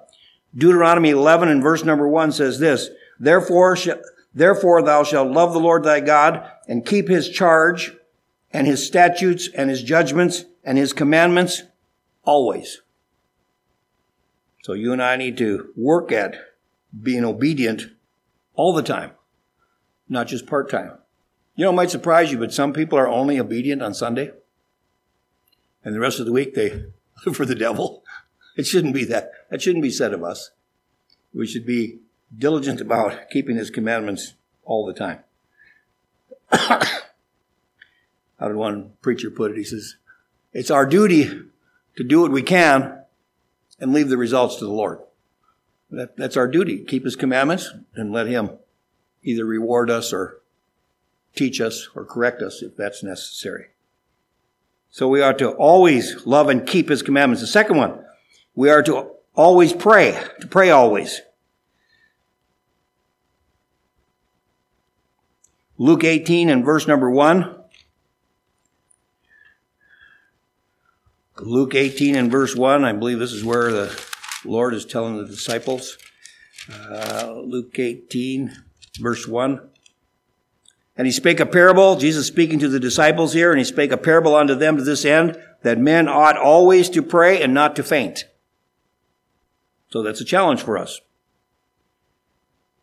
Deuteronomy 0.55 1.09
11 1.09 1.49
and 1.49 1.61
verse 1.61 1.83
number 1.83 2.07
1 2.07 2.31
says 2.31 2.59
this, 2.59 2.89
Therefore, 3.19 3.75
sh- 3.75 3.89
therefore 4.33 4.81
thou 4.81 5.03
shalt 5.03 5.31
love 5.31 5.53
the 5.53 5.59
Lord 5.59 5.83
thy 5.83 5.99
God 5.99 6.49
and 6.67 6.85
keep 6.85 7.07
his 7.07 7.29
charge 7.29 7.93
and 8.51 8.67
his 8.67 8.85
statutes 8.85 9.49
and 9.53 9.69
his 9.69 9.83
judgments 9.83 10.45
and 10.63 10.77
his 10.77 10.93
commandments 10.93 11.63
always. 12.23 12.81
So 14.63 14.73
you 14.73 14.91
and 14.91 15.01
I 15.01 15.15
need 15.15 15.37
to 15.37 15.71
work 15.75 16.11
at 16.11 16.35
being 17.01 17.23
obedient 17.23 17.83
all 18.53 18.73
the 18.73 18.83
time, 18.83 19.11
not 20.09 20.27
just 20.27 20.45
part 20.45 20.69
time. 20.69 20.97
You 21.55 21.65
know, 21.65 21.71
it 21.71 21.75
might 21.75 21.89
surprise 21.89 22.31
you, 22.31 22.37
but 22.37 22.53
some 22.53 22.73
people 22.73 22.99
are 22.99 23.07
only 23.07 23.39
obedient 23.39 23.81
on 23.81 23.93
Sunday, 23.93 24.31
and 25.83 25.95
the 25.95 25.99
rest 25.99 26.19
of 26.19 26.25
the 26.25 26.31
week 26.31 26.53
they 26.53 26.83
live 27.25 27.35
for 27.35 27.45
the 27.45 27.55
devil. 27.55 28.03
It 28.57 28.67
shouldn't 28.67 28.93
be 28.93 29.05
that. 29.05 29.31
That 29.49 29.61
shouldn't 29.61 29.83
be 29.83 29.89
said 29.89 30.13
of 30.13 30.23
us. 30.23 30.51
We 31.33 31.47
should 31.47 31.65
be 31.65 31.99
diligent 32.35 32.81
about 32.81 33.29
keeping 33.29 33.55
his 33.55 33.69
commandments 33.69 34.33
all 34.63 34.85
the 34.85 34.93
time. 34.93 35.19
How 38.39 38.47
did 38.47 38.55
one 38.55 38.93
preacher 39.01 39.29
put 39.29 39.51
it? 39.51 39.57
He 39.57 39.63
says, 39.63 39.95
It's 40.53 40.71
our 40.71 40.85
duty 40.85 41.25
to 41.95 42.03
do 42.03 42.21
what 42.21 42.31
we 42.31 42.43
can 42.43 42.99
and 43.79 43.93
leave 43.93 44.09
the 44.09 44.17
results 44.17 44.57
to 44.57 44.65
the 44.65 44.71
Lord. 44.71 44.99
That, 45.89 46.17
that's 46.17 46.37
our 46.37 46.47
duty. 46.47 46.83
Keep 46.83 47.05
his 47.05 47.15
commandments 47.15 47.71
and 47.95 48.11
let 48.11 48.27
him 48.27 48.51
either 49.23 49.45
reward 49.45 49.89
us 49.89 50.13
or 50.13 50.41
teach 51.35 51.61
us 51.61 51.89
or 51.95 52.05
correct 52.05 52.41
us 52.41 52.61
if 52.61 52.75
that's 52.75 53.03
necessary. 53.03 53.67
So 54.89 55.07
we 55.07 55.21
are 55.21 55.33
to 55.35 55.51
always 55.51 56.25
love 56.25 56.49
and 56.49 56.65
keep 56.65 56.89
his 56.89 57.01
commandments. 57.01 57.41
The 57.41 57.47
second 57.47 57.77
one, 57.77 58.03
we 58.55 58.69
are 58.69 58.83
to 58.83 59.11
always 59.35 59.73
pray, 59.73 60.19
to 60.41 60.47
pray 60.47 60.71
always. 60.71 61.21
Luke 65.79 66.03
18 66.03 66.49
and 66.49 66.65
verse 66.65 66.87
number 66.87 67.09
1. 67.09 67.55
Luke 71.39 71.75
18 71.75 72.15
and 72.15 72.31
verse 72.31 72.55
1, 72.55 72.83
I 72.83 72.93
believe 72.93 73.19
this 73.19 73.31
is 73.31 73.43
where 73.43 73.71
the 73.71 74.05
Lord 74.43 74.73
is 74.73 74.85
telling 74.85 75.17
the 75.17 75.25
disciples. 75.25 75.99
Uh, 76.71 77.41
Luke 77.43 77.77
18, 77.77 78.55
verse 78.99 79.27
1. 79.27 79.69
And 80.97 81.05
he 81.05 81.11
spake 81.11 81.39
a 81.39 81.45
parable, 81.45 81.95
Jesus 81.95 82.25
speaking 82.25 82.57
to 82.57 82.67
the 82.67 82.79
disciples 82.79 83.33
here, 83.33 83.51
and 83.51 83.59
he 83.59 83.65
spake 83.65 83.91
a 83.91 83.97
parable 83.97 84.35
unto 84.35 84.55
them 84.55 84.77
to 84.77 84.83
this 84.83 85.05
end, 85.05 85.39
that 85.61 85.77
men 85.77 86.07
ought 86.07 86.37
always 86.37 86.89
to 86.89 87.03
pray 87.03 87.39
and 87.39 87.53
not 87.53 87.75
to 87.75 87.83
faint. 87.83 88.25
So 89.89 90.01
that's 90.01 90.21
a 90.21 90.25
challenge 90.25 90.63
for 90.63 90.75
us. 90.75 91.01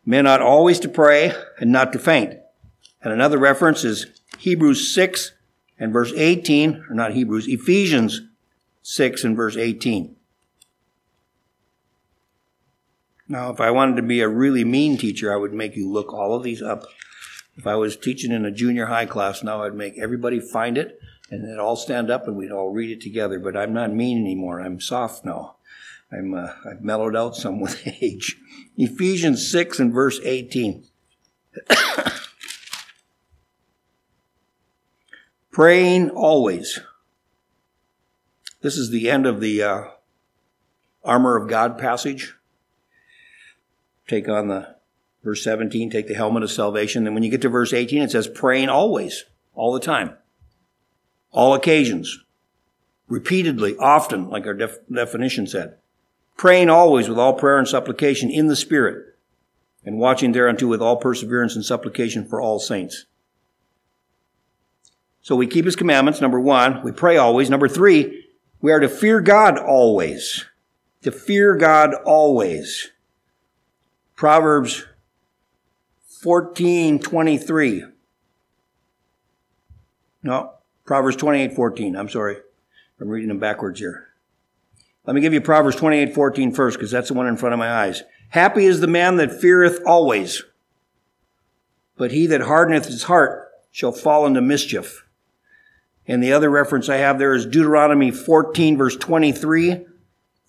Men 0.05 0.27
ought 0.27 0.41
always 0.41 0.79
to 0.79 0.87
pray 0.87 1.33
and 1.59 1.73
not 1.73 1.91
to 1.91 1.99
faint. 1.99 2.35
And 3.05 3.13
another 3.13 3.37
reference 3.37 3.83
is 3.83 4.07
Hebrews 4.39 4.91
6 4.95 5.33
and 5.77 5.93
verse 5.93 6.11
18, 6.15 6.85
or 6.89 6.95
not 6.95 7.13
Hebrews, 7.13 7.47
Ephesians 7.47 8.21
6 8.81 9.23
and 9.23 9.35
verse 9.35 9.55
18. 9.55 10.15
Now, 13.27 13.51
if 13.51 13.61
I 13.61 13.69
wanted 13.69 13.97
to 13.97 14.01
be 14.01 14.21
a 14.21 14.27
really 14.27 14.63
mean 14.63 14.97
teacher, 14.97 15.31
I 15.31 15.37
would 15.37 15.53
make 15.53 15.75
you 15.75 15.87
look 15.87 16.11
all 16.11 16.35
of 16.35 16.41
these 16.41 16.63
up. 16.63 16.85
If 17.55 17.67
I 17.67 17.75
was 17.75 17.95
teaching 17.95 18.31
in 18.31 18.43
a 18.43 18.51
junior 18.51 18.87
high 18.87 19.05
class 19.05 19.43
now, 19.43 19.61
I'd 19.61 19.75
make 19.75 19.99
everybody 19.99 20.39
find 20.39 20.75
it 20.75 20.99
and 21.29 21.47
they'd 21.47 21.61
all 21.61 21.75
stand 21.75 22.09
up 22.09 22.27
and 22.27 22.35
we'd 22.35 22.51
all 22.51 22.71
read 22.71 22.89
it 22.89 23.01
together. 23.01 23.37
But 23.37 23.55
I'm 23.55 23.71
not 23.71 23.93
mean 23.93 24.17
anymore. 24.17 24.61
I'm 24.61 24.81
soft 24.81 25.23
now. 25.23 25.57
I'm, 26.11 26.33
uh, 26.33 26.53
I've 26.67 26.81
mellowed 26.81 27.15
out 27.15 27.35
some 27.35 27.59
with 27.59 27.87
age. 28.01 28.37
Ephesians 28.75 29.47
6 29.51 29.79
and 29.79 29.93
verse 29.93 30.19
18. 30.23 30.85
Praying 35.55 36.09
always. 36.09 36.81
This 38.59 38.75
is 38.75 38.89
the 38.89 39.09
end 39.09 39.25
of 39.25 39.39
the 39.39 39.63
uh, 39.63 39.83
armor 41.01 41.37
of 41.37 41.47
God 41.47 41.77
passage. 41.77 42.35
Take 44.05 44.27
on 44.27 44.49
the 44.49 44.75
verse 45.23 45.45
17, 45.45 45.89
take 45.89 46.09
the 46.09 46.13
helmet 46.13 46.43
of 46.43 46.51
salvation. 46.51 47.07
And 47.07 47.15
when 47.15 47.23
you 47.23 47.31
get 47.31 47.41
to 47.43 47.47
verse 47.47 47.71
18, 47.71 48.01
it 48.01 48.11
says 48.11 48.27
praying 48.27 48.67
always, 48.67 49.23
all 49.53 49.71
the 49.71 49.79
time, 49.79 50.17
all 51.31 51.53
occasions, 51.53 52.19
repeatedly, 53.07 53.77
often, 53.77 54.29
like 54.29 54.45
our 54.45 54.53
def- 54.53 54.85
definition 54.93 55.47
said. 55.47 55.77
Praying 56.35 56.69
always 56.69 57.07
with 57.07 57.17
all 57.17 57.31
prayer 57.31 57.57
and 57.57 57.65
supplication 57.65 58.29
in 58.29 58.47
the 58.47 58.57
Spirit, 58.57 59.15
and 59.85 59.99
watching 59.99 60.33
thereunto 60.33 60.67
with 60.67 60.81
all 60.81 60.97
perseverance 60.97 61.55
and 61.55 61.63
supplication 61.63 62.27
for 62.27 62.41
all 62.41 62.59
saints. 62.59 63.05
So 65.25 65.35
we 65.35 65.47
keep 65.47 65.65
his 65.65 65.75
commandments, 65.75 66.21
number 66.21 66.39
one. 66.39 66.83
We 66.83 66.91
pray 66.91 67.17
always. 67.17 67.49
Number 67.49 67.67
three, 67.67 68.27
we 68.61 68.71
are 68.71 68.79
to 68.79 68.87
fear 68.87 69.21
God 69.21 69.57
always. 69.57 70.45
To 71.01 71.11
fear 71.11 71.55
God 71.55 71.95
always. 72.05 72.91
Proverbs 74.15 74.85
14, 76.21 76.99
23. 76.99 77.85
No, 80.21 80.51
Proverbs 80.85 81.15
28, 81.15 81.55
14. 81.55 81.95
I'm 81.95 82.07
sorry. 82.07 82.37
I'm 83.01 83.09
reading 83.09 83.29
them 83.29 83.39
backwards 83.39 83.79
here. 83.79 84.09
Let 85.07 85.15
me 85.15 85.21
give 85.21 85.33
you 85.33 85.41
Proverbs 85.41 85.75
28, 85.77 86.13
14 86.13 86.51
first, 86.51 86.77
because 86.77 86.91
that's 86.91 87.07
the 87.07 87.15
one 87.15 87.25
in 87.25 87.35
front 87.35 87.53
of 87.53 87.57
my 87.57 87.71
eyes. 87.71 88.03
Happy 88.29 88.65
is 88.65 88.79
the 88.79 88.85
man 88.85 89.15
that 89.15 89.41
feareth 89.41 89.81
always, 89.87 90.43
but 91.97 92.11
he 92.11 92.27
that 92.27 92.41
hardeneth 92.41 92.85
his 92.85 93.03
heart 93.05 93.49
shall 93.71 93.91
fall 93.91 94.27
into 94.27 94.39
mischief. 94.39 95.01
And 96.07 96.21
the 96.21 96.33
other 96.33 96.49
reference 96.49 96.87
I 96.87 96.97
have 96.97 97.17
there 97.17 97.33
is 97.33 97.45
Deuteronomy 97.45 98.11
14 98.11 98.77
verse 98.77 98.95
23. 98.95 99.85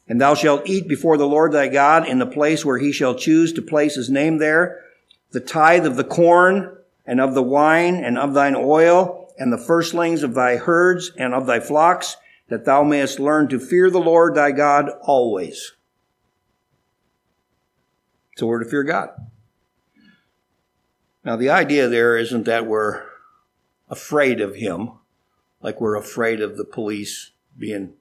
And 0.09 0.21
thou 0.21 0.35
shalt 0.35 0.69
eat 0.69 0.87
before 0.87 1.17
the 1.17 1.27
Lord 1.27 1.53
thy 1.53 1.69
God 1.69 2.07
in 2.07 2.19
the 2.19 2.27
place 2.27 2.65
where 2.65 2.79
he 2.79 2.93
shall 2.93 3.15
choose 3.15 3.53
to 3.55 3.63
place 3.63 3.97
his 3.97 4.11
name 4.11 4.39
there, 4.39 4.81
the 5.33 5.41
tithe 5.41 5.85
of 5.85 5.97
the 5.97 6.05
corn 6.05 6.77
and 7.05 7.21
of 7.21 7.35
the 7.35 7.43
wine 7.43 7.97
and 7.97 8.17
of 8.17 8.35
thine 8.35 8.55
oil 8.57 9.35
and 9.39 9.53
the 9.53 9.59
firstlings 9.59 10.23
of 10.23 10.35
thy 10.35 10.57
herds 10.57 11.11
and 11.19 11.35
of 11.35 11.47
thy 11.47 11.59
flocks, 11.59 12.17
that 12.49 12.65
thou 12.65 12.85
mayest 12.85 13.19
learn 13.19 13.49
to 13.49 13.59
fear 13.59 13.91
the 13.91 13.99
Lord 13.99 14.35
thy 14.35 14.53
God 14.53 14.91
always. 15.03 15.73
So 18.37 18.47
we're 18.47 18.63
to 18.63 18.71
fear 18.71 18.85
God. 18.85 19.11
Now 21.25 21.35
the 21.35 21.51
idea 21.51 21.89
there 21.89 22.17
isn't 22.17 22.45
that 22.45 22.67
we're 22.67 23.03
afraid 23.89 24.41
of 24.41 24.55
him 24.55 24.93
like 25.63 25.81
we're 25.81 25.97
afraid 25.97 26.41
of 26.41 26.57
the 26.57 26.65
police 26.65 27.31
being 27.59 27.95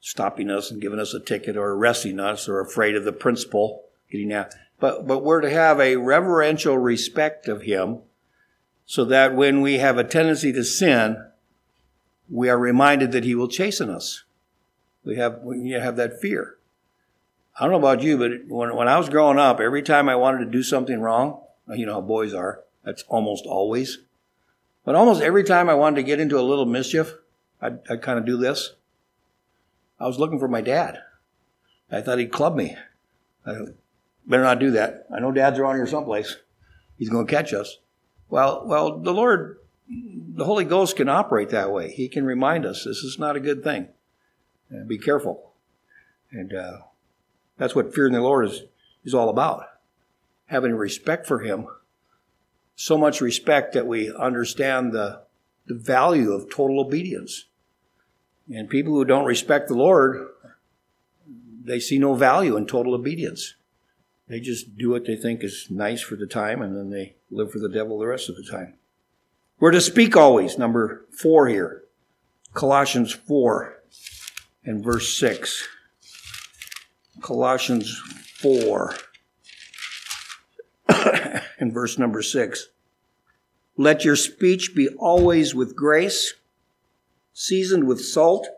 stopping 0.00 0.50
us 0.50 0.70
and 0.70 0.80
giving 0.80 1.00
us 1.00 1.14
a 1.14 1.20
ticket 1.20 1.56
or 1.56 1.72
arresting 1.72 2.20
us 2.20 2.48
or 2.48 2.60
afraid 2.60 2.94
of 2.94 3.04
the 3.04 3.12
principal 3.12 3.84
getting 4.10 4.32
out. 4.32 4.54
But, 4.80 5.06
but 5.06 5.24
we're 5.24 5.40
to 5.40 5.50
have 5.50 5.80
a 5.80 5.96
reverential 5.96 6.78
respect 6.78 7.48
of 7.48 7.62
him 7.62 8.00
so 8.86 9.04
that 9.06 9.34
when 9.34 9.60
we 9.60 9.78
have 9.78 9.98
a 9.98 10.04
tendency 10.04 10.52
to 10.52 10.64
sin, 10.64 11.24
we 12.30 12.48
are 12.48 12.58
reminded 12.58 13.12
that 13.12 13.24
he 13.24 13.34
will 13.34 13.48
chasten 13.48 13.90
us. 13.90 14.24
We 15.04 15.16
have, 15.16 15.40
we 15.42 15.70
have 15.70 15.96
that 15.96 16.20
fear. 16.20 16.56
I 17.58 17.64
don't 17.64 17.72
know 17.72 17.78
about 17.78 18.02
you, 18.02 18.16
but 18.18 18.30
when, 18.46 18.74
when 18.76 18.88
I 18.88 18.98
was 18.98 19.08
growing 19.08 19.38
up, 19.38 19.58
every 19.58 19.82
time 19.82 20.08
I 20.08 20.16
wanted 20.16 20.44
to 20.44 20.50
do 20.50 20.62
something 20.62 21.00
wrong, 21.00 21.40
you 21.74 21.86
know 21.86 21.94
how 21.94 22.00
boys 22.00 22.32
are, 22.32 22.62
that's 22.84 23.02
almost 23.08 23.44
always. 23.46 23.98
But 24.88 24.94
almost 24.94 25.20
every 25.20 25.44
time 25.44 25.68
I 25.68 25.74
wanted 25.74 25.96
to 25.96 26.02
get 26.02 26.18
into 26.18 26.40
a 26.40 26.40
little 26.40 26.64
mischief, 26.64 27.12
I'd, 27.60 27.80
I'd 27.90 28.00
kind 28.00 28.18
of 28.18 28.24
do 28.24 28.38
this. 28.38 28.72
I 30.00 30.06
was 30.06 30.18
looking 30.18 30.38
for 30.38 30.48
my 30.48 30.62
dad. 30.62 31.02
I 31.92 32.00
thought 32.00 32.16
he'd 32.16 32.32
club 32.32 32.56
me. 32.56 32.74
I 33.44 33.66
better 34.26 34.44
not 34.44 34.60
do 34.60 34.70
that. 34.70 35.06
I 35.14 35.20
know 35.20 35.30
dad's 35.30 35.58
around 35.58 35.74
here 35.74 35.86
someplace. 35.86 36.38
He's 36.96 37.10
going 37.10 37.26
to 37.26 37.30
catch 37.30 37.52
us. 37.52 37.76
Well, 38.30 38.62
well, 38.64 38.98
the 38.98 39.12
Lord, 39.12 39.58
the 39.90 40.46
Holy 40.46 40.64
Ghost 40.64 40.96
can 40.96 41.10
operate 41.10 41.50
that 41.50 41.70
way. 41.70 41.90
He 41.90 42.08
can 42.08 42.24
remind 42.24 42.64
us 42.64 42.84
this 42.84 43.04
is 43.04 43.18
not 43.18 43.36
a 43.36 43.40
good 43.40 43.62
thing. 43.62 43.88
Be 44.86 44.96
careful. 44.96 45.52
And 46.32 46.54
uh, 46.54 46.78
that's 47.58 47.74
what 47.74 47.94
fearing 47.94 48.14
the 48.14 48.22
Lord 48.22 48.46
is, 48.46 48.62
is 49.04 49.12
all 49.12 49.28
about. 49.28 49.66
Having 50.46 50.76
respect 50.76 51.26
for 51.26 51.40
Him 51.40 51.66
so 52.80 52.96
much 52.96 53.20
respect 53.20 53.72
that 53.72 53.88
we 53.88 54.14
understand 54.14 54.92
the, 54.92 55.20
the 55.66 55.74
value 55.74 56.30
of 56.30 56.48
total 56.48 56.78
obedience. 56.78 57.46
And 58.48 58.70
people 58.70 58.92
who 58.92 59.04
don't 59.04 59.24
respect 59.24 59.66
the 59.66 59.74
Lord, 59.74 60.28
they 61.64 61.80
see 61.80 61.98
no 61.98 62.14
value 62.14 62.56
in 62.56 62.66
total 62.66 62.94
obedience. 62.94 63.56
They 64.28 64.38
just 64.38 64.78
do 64.78 64.90
what 64.90 65.06
they 65.06 65.16
think 65.16 65.42
is 65.42 65.66
nice 65.68 66.02
for 66.02 66.14
the 66.14 66.28
time 66.28 66.62
and 66.62 66.76
then 66.76 66.90
they 66.90 67.16
live 67.32 67.50
for 67.50 67.58
the 67.58 67.68
devil 67.68 67.98
the 67.98 68.06
rest 68.06 68.28
of 68.28 68.36
the 68.36 68.44
time. 68.48 68.74
We're 69.58 69.72
to 69.72 69.80
speak 69.80 70.16
always, 70.16 70.56
number 70.56 71.04
four 71.10 71.48
here. 71.48 71.82
Colossians 72.54 73.12
4 73.12 73.82
and 74.64 74.84
verse 74.84 75.18
6. 75.18 75.66
Colossians 77.22 78.00
4 78.40 78.94
and 81.58 81.72
verse 81.72 81.98
number 81.98 82.22
6. 82.22 82.68
Let 83.76 84.04
your 84.04 84.16
speech 84.16 84.74
be 84.74 84.88
always 84.98 85.54
with 85.54 85.76
grace, 85.76 86.34
seasoned 87.32 87.86
with 87.86 88.04
salt, 88.04 88.48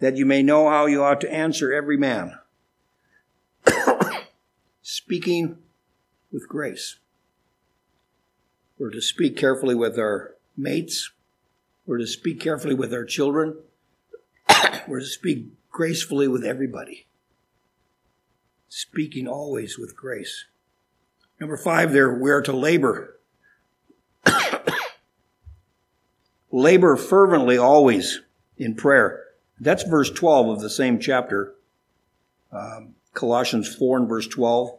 that 0.00 0.16
you 0.16 0.26
may 0.26 0.42
know 0.42 0.68
how 0.68 0.86
you 0.86 1.02
ought 1.02 1.20
to 1.20 1.32
answer 1.32 1.72
every 1.72 1.96
man. 1.96 2.38
Speaking 4.82 5.58
with 6.32 6.48
grace. 6.48 6.98
We're 8.78 8.90
to 8.90 9.02
speak 9.02 9.36
carefully 9.36 9.74
with 9.74 9.98
our 9.98 10.34
mates. 10.56 11.10
We're 11.86 11.98
to 11.98 12.06
speak 12.06 12.40
carefully 12.40 12.74
with 12.74 12.92
our 12.92 13.04
children. 13.04 13.56
We're 14.88 15.00
to 15.00 15.06
speak 15.06 15.46
gracefully 15.70 16.28
with 16.28 16.44
everybody. 16.44 17.06
Speaking 18.68 19.26
always 19.26 19.78
with 19.78 19.96
grace. 19.96 20.44
Number 21.40 21.56
five, 21.56 21.92
there, 21.92 22.14
we're 22.14 22.42
to 22.42 22.52
labor 22.52 23.18
Labor 26.50 26.96
fervently 26.96 27.58
always 27.58 28.20
in 28.56 28.74
prayer. 28.74 29.24
That's 29.60 29.82
verse 29.82 30.10
12 30.10 30.48
of 30.48 30.60
the 30.60 30.70
same 30.70 30.98
chapter, 30.98 31.54
um, 32.52 32.94
Colossians 33.12 33.74
4 33.74 33.98
and 33.98 34.08
verse 34.08 34.26
12. 34.26 34.78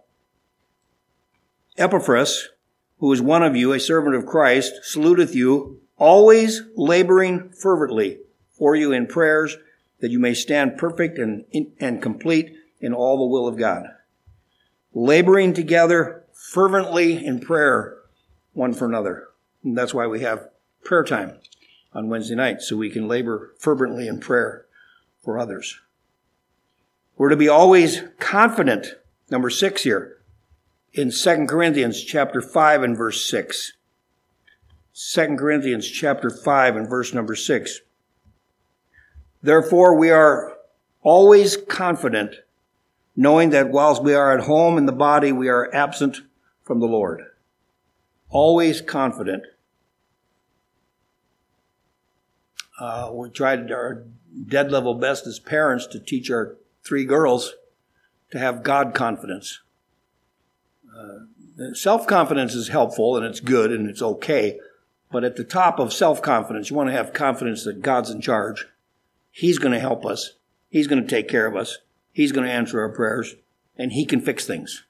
Epaphras, 1.78 2.50
who 2.98 3.14
is 3.14 3.22
one 3.22 3.44
of 3.44 3.56
you, 3.56 3.72
a 3.72 3.80
servant 3.80 4.16
of 4.16 4.26
Christ, 4.26 4.74
saluteth 4.84 5.36
you, 5.36 5.80
always 5.98 6.64
laboring 6.76 7.52
fervently 7.52 8.20
for 8.52 8.76
you 8.76 8.92
in 8.92 9.06
prayers, 9.06 9.58
that 10.00 10.12
you 10.12 10.20
may 10.20 10.34
stand 10.34 10.78
perfect 10.78 11.20
and, 11.20 11.46
and 11.80 12.02
complete 12.02 12.54
in 12.82 12.94
all 12.94 13.18
the 13.18 13.32
will 13.32 13.48
of 13.48 13.58
God. 13.58 13.84
Laboring 14.94 15.54
together 15.54 16.26
fervently 16.40 17.24
in 17.24 17.40
prayer 17.40 17.98
one 18.54 18.74
for 18.74 18.86
another. 18.86 19.28
And 19.64 19.78
that's 19.78 19.94
why 19.94 20.08
we 20.08 20.22
have 20.22 20.50
prayer 20.84 21.04
time 21.04 21.38
on 21.94 22.08
Wednesday 22.08 22.36
night, 22.36 22.62
so 22.62 22.78
we 22.78 22.90
can 22.90 23.08
labor 23.08 23.54
fervently 23.60 24.08
in 24.08 24.20
prayer 24.20 24.66
for 25.22 25.38
others. 25.38 25.80
We're 27.18 27.30
to 27.30 27.36
be 27.36 27.50
always 27.50 28.04
confident, 28.20 28.96
number 29.30 29.50
six 29.50 29.84
here, 29.84 30.18
in 30.94 31.12
2 31.12 31.46
Corinthians 31.46 32.02
chapter 32.04 32.42
5 32.42 32.84
and 32.84 32.98
verse 32.98 33.30
6. 33.30 33.74
2 34.94 35.36
Corinthians 35.38 35.88
chapter 35.88 36.30
5 36.30 36.76
and 36.78 36.90
verse 36.90 37.14
number 37.14 37.36
6. 37.36 37.82
Therefore, 39.44 39.96
we 39.96 40.10
are 40.10 40.58
always 41.02 41.58
confident, 41.58 42.36
knowing 43.16 43.50
that 43.50 43.70
whilst 43.70 44.02
we 44.02 44.14
are 44.14 44.32
at 44.32 44.46
home 44.46 44.78
in 44.78 44.86
the 44.86 44.92
body, 44.92 45.32
we 45.32 45.50
are 45.50 45.74
absent 45.74 46.22
from 46.70 46.80
the 46.80 46.88
Lord. 46.88 47.24
Always 48.30 48.80
confident 48.80 49.44
Uh, 52.80 53.10
we 53.12 53.30
tried 53.30 53.72
our 53.72 54.06
dead 54.48 54.72
level 54.72 54.94
best 54.94 55.28
as 55.28 55.38
parents 55.40 55.86
to 55.88 56.00
teach 56.00 56.32
our 56.32 56.56
three 56.84 57.04
girls 57.04 57.56
to 58.32 58.40
have 58.40 58.64
God 58.64 58.94
confidence. 58.94 59.60
Uh, 60.98 61.74
self 61.74 62.08
confidence 62.08 62.56
is 62.56 62.70
helpful 62.70 63.18
and 63.18 63.26
it's 63.26 63.42
good 63.42 63.72
and 63.72 63.90
it's 63.90 64.02
okay, 64.02 64.60
but 65.12 65.26
at 65.26 65.36
the 65.36 65.44
top 65.44 65.78
of 65.78 65.92
self 65.92 66.22
confidence, 66.22 66.70
you 66.70 66.76
want 66.76 66.88
to 66.88 66.94
have 66.94 67.12
confidence 67.12 67.66
that 67.66 67.82
God's 67.82 68.12
in 68.12 68.22
charge. 68.22 68.68
He's 69.30 69.60
going 69.60 69.74
to 69.74 69.80
help 69.80 70.06
us. 70.06 70.36
He's 70.70 70.88
going 70.88 71.02
to 71.02 71.10
take 71.10 71.28
care 71.28 71.48
of 71.48 71.58
us. 71.58 71.80
He's 72.14 72.32
going 72.32 72.48
to 72.48 72.54
answer 72.54 72.80
our 72.80 72.90
prayers 72.90 73.36
and 73.76 73.92
He 73.92 74.06
can 74.06 74.22
fix 74.22 74.46
things. 74.46 74.86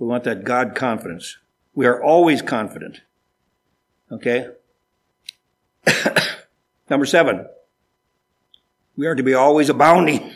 We 0.00 0.06
want 0.06 0.24
that 0.24 0.44
God 0.44 0.74
confidence. 0.74 1.36
We 1.74 1.86
are 1.86 2.02
always 2.02 2.40
confident. 2.40 3.02
Okay? 4.10 4.48
Number 6.90 7.04
seven, 7.04 7.46
we 8.96 9.06
are 9.06 9.14
to 9.14 9.22
be 9.22 9.34
always 9.34 9.68
abounding. 9.68 10.32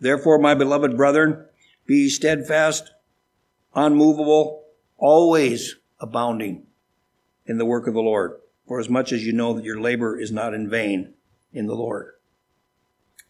Therefore, 0.00 0.38
my 0.38 0.54
beloved 0.54 0.96
brethren, 0.96 1.44
be 1.86 2.08
steadfast, 2.08 2.90
unmovable, 3.74 4.64
always 4.96 5.76
abounding 6.00 6.66
in 7.46 7.58
the 7.58 7.66
work 7.66 7.86
of 7.86 7.94
the 7.94 8.00
Lord, 8.00 8.40
for 8.66 8.80
as 8.80 8.88
much 8.88 9.12
as 9.12 9.26
you 9.26 9.32
know 9.32 9.52
that 9.54 9.64
your 9.64 9.80
labor 9.80 10.18
is 10.18 10.32
not 10.32 10.54
in 10.54 10.70
vain 10.70 11.14
in 11.52 11.66
the 11.66 11.74
Lord. 11.74 12.12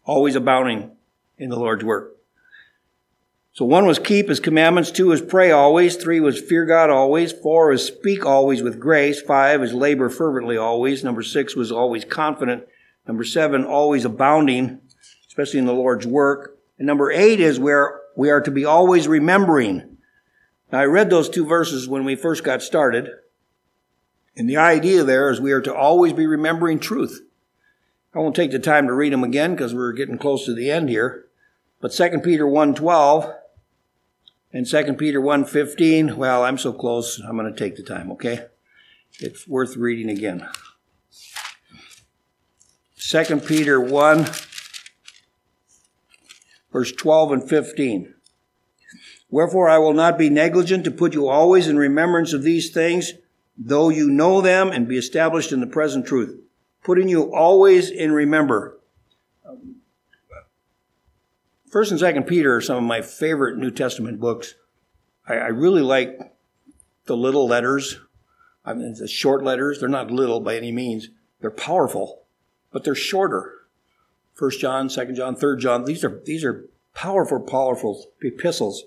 Always 0.04 0.36
abounding 0.36 0.92
in 1.38 1.50
the 1.50 1.58
Lord's 1.58 1.84
work. 1.84 2.16
So 3.52 3.64
one 3.64 3.84
was 3.86 3.98
keep 3.98 4.28
his 4.28 4.38
commandments, 4.38 4.92
two 4.92 5.08
was 5.08 5.20
pray 5.20 5.50
always, 5.50 5.96
three 5.96 6.20
was 6.20 6.40
fear 6.40 6.64
God 6.64 6.88
always, 6.88 7.32
four 7.32 7.70
was 7.70 7.84
speak 7.84 8.24
always 8.24 8.62
with 8.62 8.78
grace, 8.78 9.20
five 9.20 9.62
is 9.62 9.74
labor 9.74 10.08
fervently 10.08 10.56
always, 10.56 11.02
number 11.02 11.22
six 11.22 11.56
was 11.56 11.72
always 11.72 12.04
confident, 12.04 12.64
number 13.08 13.24
seven, 13.24 13.64
always 13.64 14.04
abounding, 14.04 14.80
especially 15.26 15.58
in 15.58 15.66
the 15.66 15.74
Lord's 15.74 16.06
work, 16.06 16.59
and 16.80 16.86
number 16.86 17.12
eight 17.12 17.40
is 17.40 17.60
where 17.60 18.00
we 18.16 18.30
are 18.30 18.40
to 18.40 18.50
be 18.50 18.64
always 18.64 19.06
remembering. 19.06 19.98
Now 20.72 20.80
I 20.80 20.86
read 20.86 21.10
those 21.10 21.28
two 21.28 21.44
verses 21.44 21.86
when 21.86 22.06
we 22.06 22.16
first 22.16 22.42
got 22.42 22.62
started, 22.62 23.10
and 24.34 24.48
the 24.48 24.56
idea 24.56 25.04
there 25.04 25.30
is 25.30 25.42
we 25.42 25.52
are 25.52 25.60
to 25.60 25.74
always 25.74 26.14
be 26.14 26.26
remembering 26.26 26.80
truth. 26.80 27.20
I 28.14 28.18
won't 28.18 28.34
take 28.34 28.50
the 28.50 28.58
time 28.58 28.86
to 28.86 28.94
read 28.94 29.12
them 29.12 29.22
again 29.22 29.54
because 29.54 29.74
we're 29.74 29.92
getting 29.92 30.16
close 30.16 30.46
to 30.46 30.54
the 30.54 30.70
end 30.70 30.88
here. 30.88 31.26
But 31.82 31.92
2 31.92 32.20
Peter 32.20 32.46
1.12 32.46 33.36
and 34.54 34.66
2 34.66 34.94
Peter 34.94 35.20
1.15, 35.20 36.14
well, 36.14 36.42
I'm 36.42 36.56
so 36.56 36.72
close, 36.72 37.20
I'm 37.20 37.36
going 37.36 37.52
to 37.52 37.58
take 37.58 37.76
the 37.76 37.82
time, 37.82 38.10
okay? 38.12 38.46
It's 39.18 39.46
worth 39.46 39.76
reading 39.76 40.08
again. 40.08 40.48
2 42.96 43.40
Peter 43.40 43.78
1, 43.78 44.24
verse 46.72 46.92
12 46.92 47.32
and 47.32 47.48
15. 47.48 48.14
Wherefore 49.30 49.68
I 49.68 49.78
will 49.78 49.94
not 49.94 50.18
be 50.18 50.28
negligent 50.28 50.84
to 50.84 50.90
put 50.90 51.14
you 51.14 51.28
always 51.28 51.68
in 51.68 51.76
remembrance 51.76 52.32
of 52.32 52.42
these 52.42 52.70
things, 52.70 53.12
though 53.56 53.88
you 53.88 54.10
know 54.10 54.40
them 54.40 54.70
and 54.70 54.88
be 54.88 54.98
established 54.98 55.52
in 55.52 55.60
the 55.60 55.66
present 55.66 56.06
truth, 56.06 56.40
putting 56.82 57.08
you 57.08 57.34
always 57.34 57.90
in 57.90 58.12
remember. 58.12 58.78
First 61.70 61.92
and 61.92 62.00
Second 62.00 62.24
Peter 62.24 62.56
are 62.56 62.60
some 62.60 62.78
of 62.78 62.82
my 62.82 63.00
favorite 63.00 63.56
New 63.56 63.70
Testament 63.70 64.18
books. 64.18 64.56
I, 65.28 65.34
I 65.34 65.46
really 65.48 65.82
like 65.82 66.18
the 67.06 67.16
little 67.16 67.46
letters. 67.46 68.00
I 68.64 68.74
mean, 68.74 68.94
the 68.94 69.06
short 69.06 69.44
letters. 69.44 69.78
They're 69.78 69.88
not 69.88 70.10
little 70.10 70.40
by 70.40 70.56
any 70.56 70.72
means. 70.72 71.10
They're 71.40 71.50
powerful, 71.50 72.24
but 72.72 72.82
they're 72.82 72.96
shorter. 72.96 73.59
First 74.40 74.58
John, 74.58 74.88
Second 74.88 75.16
John, 75.16 75.36
Third 75.36 75.60
John. 75.60 75.84
These 75.84 76.02
are 76.02 76.22
these 76.24 76.44
are 76.46 76.64
powerful, 76.94 77.40
powerful 77.40 78.06
epistles. 78.22 78.84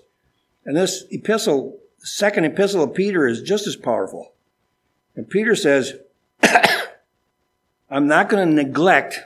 And 0.64 0.76
this 0.76 1.04
epistle, 1.12 1.78
second 1.98 2.44
epistle 2.44 2.82
of 2.82 2.92
Peter, 2.92 3.24
is 3.24 3.40
just 3.40 3.68
as 3.68 3.76
powerful. 3.76 4.32
And 5.14 5.30
Peter 5.30 5.54
says, 5.54 5.94
I'm 7.88 8.08
not 8.08 8.28
going 8.28 8.48
to 8.48 8.52
neglect 8.64 9.20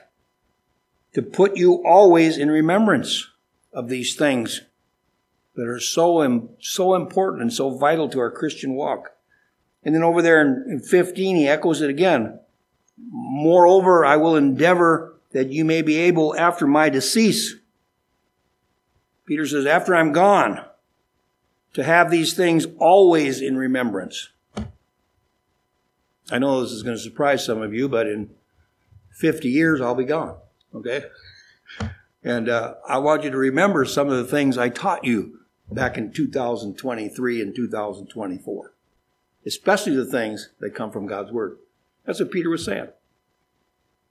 to 1.14 1.22
put 1.22 1.56
you 1.56 1.82
always 1.86 2.36
in 2.36 2.50
remembrance 2.50 3.26
of 3.72 3.88
these 3.88 4.14
things 4.14 4.60
that 5.54 5.66
are 5.66 5.80
so, 5.80 6.50
so 6.60 6.94
important 6.94 7.40
and 7.40 7.52
so 7.54 7.70
vital 7.70 8.06
to 8.10 8.20
our 8.20 8.30
Christian 8.30 8.74
walk. 8.74 9.12
And 9.82 9.94
then 9.94 10.02
over 10.02 10.20
there 10.20 10.42
in, 10.42 10.66
in 10.68 10.80
15, 10.80 11.36
he 11.36 11.48
echoes 11.48 11.80
it 11.80 11.88
again. 11.88 12.38
Moreover, 12.98 14.04
I 14.04 14.16
will 14.16 14.36
endeavor 14.36 15.07
that 15.32 15.50
you 15.50 15.64
may 15.64 15.82
be 15.82 15.96
able 15.96 16.36
after 16.36 16.66
my 16.66 16.88
decease. 16.88 17.56
Peter 19.26 19.46
says, 19.46 19.66
after 19.66 19.94
I'm 19.94 20.12
gone, 20.12 20.64
to 21.74 21.84
have 21.84 22.10
these 22.10 22.32
things 22.32 22.66
always 22.78 23.40
in 23.40 23.56
remembrance. 23.56 24.30
I 26.30 26.38
know 26.38 26.62
this 26.62 26.72
is 26.72 26.82
going 26.82 26.96
to 26.96 27.02
surprise 27.02 27.44
some 27.44 27.62
of 27.62 27.72
you, 27.72 27.88
but 27.88 28.06
in 28.06 28.30
50 29.12 29.48
years, 29.48 29.80
I'll 29.80 29.94
be 29.94 30.04
gone. 30.04 30.36
Okay? 30.74 31.04
And 32.22 32.48
uh, 32.48 32.74
I 32.86 32.98
want 32.98 33.22
you 33.22 33.30
to 33.30 33.36
remember 33.36 33.84
some 33.84 34.08
of 34.08 34.16
the 34.16 34.24
things 34.24 34.58
I 34.58 34.68
taught 34.68 35.04
you 35.04 35.40
back 35.70 35.96
in 35.96 36.12
2023 36.12 37.42
and 37.42 37.54
2024, 37.54 38.72
especially 39.46 39.96
the 39.96 40.04
things 40.04 40.50
that 40.60 40.74
come 40.74 40.90
from 40.90 41.06
God's 41.06 41.32
Word. 41.32 41.58
That's 42.04 42.20
what 42.20 42.30
Peter 42.30 42.50
was 42.50 42.64
saying. 42.64 42.88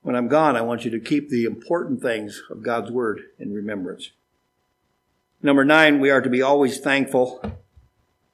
When 0.08 0.16
I'm 0.16 0.30
gone, 0.30 0.56
I 0.56 0.62
want 0.62 0.86
you 0.86 0.92
to 0.92 1.02
keep 1.02 1.28
the 1.28 1.44
important 1.44 2.02
things 2.02 2.42
of 2.50 2.64
God's 2.64 2.90
Word 2.90 3.24
in 3.40 3.54
remembrance. 3.54 4.12
Number 5.42 5.66
nine, 5.66 6.00
we 6.00 6.10
are 6.12 6.22
to 6.22 6.30
be 6.30 6.42
always 6.42 6.80
thankful. 6.80 7.44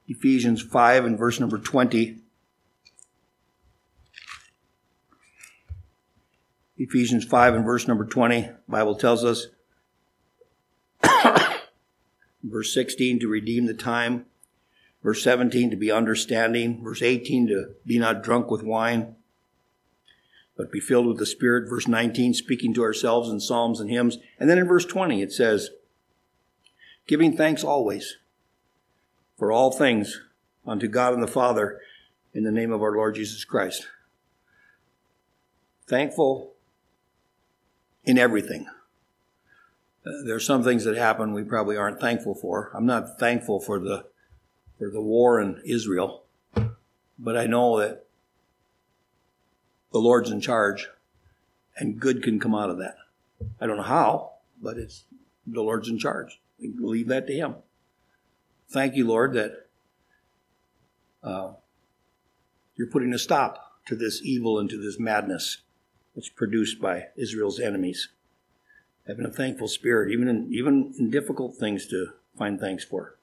Ephesians 0.06 0.62
5 0.62 1.04
and 1.04 1.18
verse 1.18 1.40
number 1.40 1.58
20. 1.58 2.18
Ephesians 6.78 7.24
5 7.24 7.54
and 7.54 7.64
verse 7.64 7.88
number 7.88 8.04
20, 8.04 8.50
Bible 8.68 8.94
tells 8.94 9.24
us, 9.24 9.48
verse 12.44 12.72
16, 12.72 13.18
to 13.18 13.26
redeem 13.26 13.66
the 13.66 13.74
time. 13.74 14.26
Verse 15.02 15.24
17, 15.24 15.70
to 15.70 15.76
be 15.76 15.90
understanding. 15.90 16.84
Verse 16.84 17.02
18, 17.02 17.48
to 17.48 17.74
be 17.84 17.98
not 17.98 18.22
drunk 18.22 18.48
with 18.48 18.62
wine, 18.62 19.16
but 20.56 20.72
be 20.72 20.80
filled 20.80 21.06
with 21.06 21.18
the 21.18 21.26
Spirit. 21.26 21.68
Verse 21.68 21.88
19, 21.88 22.34
speaking 22.34 22.74
to 22.74 22.82
ourselves 22.82 23.28
in 23.28 23.40
psalms 23.40 23.80
and 23.80 23.90
hymns. 23.90 24.18
And 24.38 24.48
then 24.48 24.58
in 24.58 24.66
verse 24.66 24.84
20, 24.84 25.22
it 25.22 25.32
says, 25.32 25.70
giving 27.06 27.36
thanks 27.36 27.64
always 27.64 28.16
for 29.36 29.50
all 29.50 29.72
things 29.72 30.20
unto 30.66 30.88
God 30.88 31.14
and 31.14 31.22
the 31.22 31.28
Father 31.28 31.80
in 32.32 32.44
the 32.44 32.52
name 32.52 32.72
of 32.72 32.82
our 32.82 32.92
Lord 32.92 33.14
Jesus 33.14 33.44
Christ. 33.44 33.86
Thankful 35.86 36.54
in 38.04 38.18
everything. 38.18 38.66
Uh, 40.06 40.10
there 40.26 40.34
are 40.34 40.40
some 40.40 40.62
things 40.62 40.84
that 40.84 40.96
happen 40.96 41.32
we 41.32 41.42
probably 41.42 41.76
aren't 41.76 42.00
thankful 42.00 42.34
for. 42.34 42.70
I'm 42.74 42.86
not 42.86 43.18
thankful 43.18 43.60
for 43.60 43.78
the 43.78 44.06
for 44.78 44.90
the 44.90 45.00
war 45.00 45.40
in 45.40 45.62
Israel, 45.64 46.24
but 47.18 47.36
I 47.36 47.46
know 47.46 47.78
that 47.78 48.06
the 49.94 50.00
Lord's 50.00 50.32
in 50.32 50.40
charge, 50.40 50.88
and 51.76 52.00
good 52.00 52.20
can 52.20 52.40
come 52.40 52.52
out 52.52 52.68
of 52.68 52.78
that. 52.78 52.96
I 53.60 53.66
don't 53.68 53.76
know 53.76 53.84
how, 53.84 54.32
but 54.60 54.76
it's 54.76 55.04
the 55.46 55.62
Lord's 55.62 55.88
in 55.88 56.00
charge. 56.00 56.40
We 56.60 56.74
leave 56.76 57.06
that 57.08 57.28
to 57.28 57.32
Him. 57.32 57.54
Thank 58.68 58.96
you, 58.96 59.06
Lord, 59.06 59.34
that 59.34 59.68
uh, 61.22 61.52
you're 62.74 62.90
putting 62.90 63.14
a 63.14 63.18
stop 63.20 63.84
to 63.86 63.94
this 63.94 64.20
evil 64.24 64.58
and 64.58 64.68
to 64.68 64.76
this 64.76 64.98
madness 64.98 65.58
that's 66.16 66.28
produced 66.28 66.80
by 66.80 67.06
Israel's 67.16 67.60
enemies. 67.60 68.08
Having 69.06 69.26
a 69.26 69.30
thankful 69.30 69.68
spirit, 69.68 70.10
even 70.10 70.26
in, 70.26 70.52
even 70.52 70.92
in 70.98 71.08
difficult 71.08 71.54
things 71.54 71.86
to 71.86 72.14
find 72.36 72.58
thanks 72.58 72.84
for. 72.84 73.16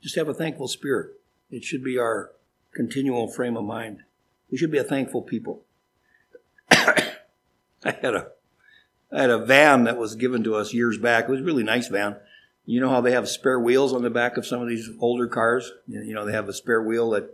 Just 0.00 0.16
have 0.16 0.28
a 0.28 0.34
thankful 0.34 0.68
spirit. 0.68 1.20
It 1.50 1.62
should 1.62 1.84
be 1.84 1.98
our 1.98 2.30
continual 2.72 3.28
frame 3.28 3.58
of 3.58 3.64
mind. 3.64 4.04
We 4.50 4.56
should 4.56 4.70
be 4.70 4.78
a 4.78 4.84
thankful 4.84 5.20
people. 5.20 5.64
I 7.84 7.92
had 8.02 8.14
a 8.14 8.28
I 9.12 9.22
had 9.22 9.30
a 9.30 9.44
van 9.44 9.84
that 9.84 9.98
was 9.98 10.14
given 10.14 10.44
to 10.44 10.54
us 10.54 10.72
years 10.72 10.98
back. 10.98 11.24
It 11.24 11.30
was 11.30 11.40
a 11.40 11.44
really 11.44 11.64
nice 11.64 11.88
van. 11.88 12.16
You 12.64 12.80
know 12.80 12.90
how 12.90 13.00
they 13.00 13.12
have 13.12 13.28
spare 13.28 13.58
wheels 13.58 13.92
on 13.92 14.02
the 14.02 14.10
back 14.10 14.36
of 14.36 14.46
some 14.46 14.62
of 14.62 14.68
these 14.68 14.88
older 15.00 15.26
cars? 15.26 15.72
You 15.88 16.14
know, 16.14 16.24
they 16.24 16.32
have 16.32 16.48
a 16.48 16.52
spare 16.52 16.82
wheel 16.82 17.10
that 17.10 17.28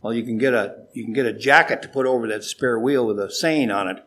well, 0.00 0.12
you 0.12 0.22
can 0.22 0.38
get 0.38 0.54
a 0.54 0.76
you 0.92 1.04
can 1.04 1.12
get 1.12 1.26
a 1.26 1.32
jacket 1.32 1.82
to 1.82 1.88
put 1.88 2.06
over 2.06 2.26
that 2.28 2.44
spare 2.44 2.78
wheel 2.78 3.06
with 3.06 3.18
a 3.18 3.30
saying 3.30 3.70
on 3.70 3.88
it. 3.88 4.04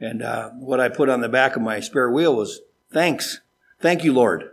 And 0.00 0.22
uh, 0.22 0.50
what 0.50 0.80
I 0.80 0.88
put 0.88 1.08
on 1.08 1.20
the 1.20 1.28
back 1.28 1.56
of 1.56 1.62
my 1.62 1.80
spare 1.80 2.10
wheel 2.10 2.34
was 2.34 2.60
"Thanks, 2.92 3.40
thank 3.80 4.02
you, 4.02 4.12
Lord." 4.12 4.50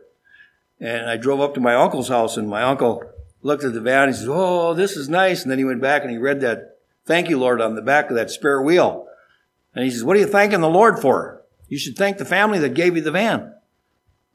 And 0.79 1.09
I 1.09 1.17
drove 1.17 1.41
up 1.41 1.55
to 1.55 1.59
my 1.59 1.73
uncle's 1.73 2.09
house, 2.09 2.37
and 2.37 2.47
my 2.47 2.61
uncle 2.61 3.03
looked 3.41 3.63
at 3.63 3.73
the 3.73 3.81
van. 3.81 4.03
And 4.03 4.13
he 4.13 4.19
says, 4.19 4.29
"Oh, 4.29 4.73
this 4.73 4.95
is 4.95 5.09
nice." 5.09 5.41
And 5.41 5.51
then 5.51 5.57
he 5.57 5.65
went 5.65 5.81
back 5.81 6.03
and 6.03 6.11
he 6.11 6.17
read 6.17 6.41
that 6.41 6.77
"Thank 7.05 7.29
you, 7.29 7.39
Lord" 7.39 7.59
on 7.59 7.75
the 7.75 7.81
back 7.81 8.09
of 8.09 8.15
that 8.15 8.29
spare 8.29 8.61
wheel. 8.61 9.06
And 9.77 9.85
he 9.85 9.91
says, 9.91 10.03
"What 10.03 10.17
are 10.17 10.19
you 10.19 10.25
thanking 10.25 10.61
the 10.61 10.67
Lord 10.67 10.97
for? 10.97 11.43
You 11.67 11.77
should 11.77 11.95
thank 11.95 12.17
the 12.17 12.25
family 12.25 12.57
that 12.57 12.73
gave 12.73 12.95
you 12.95 13.01
the 13.03 13.11
van." 13.11 13.53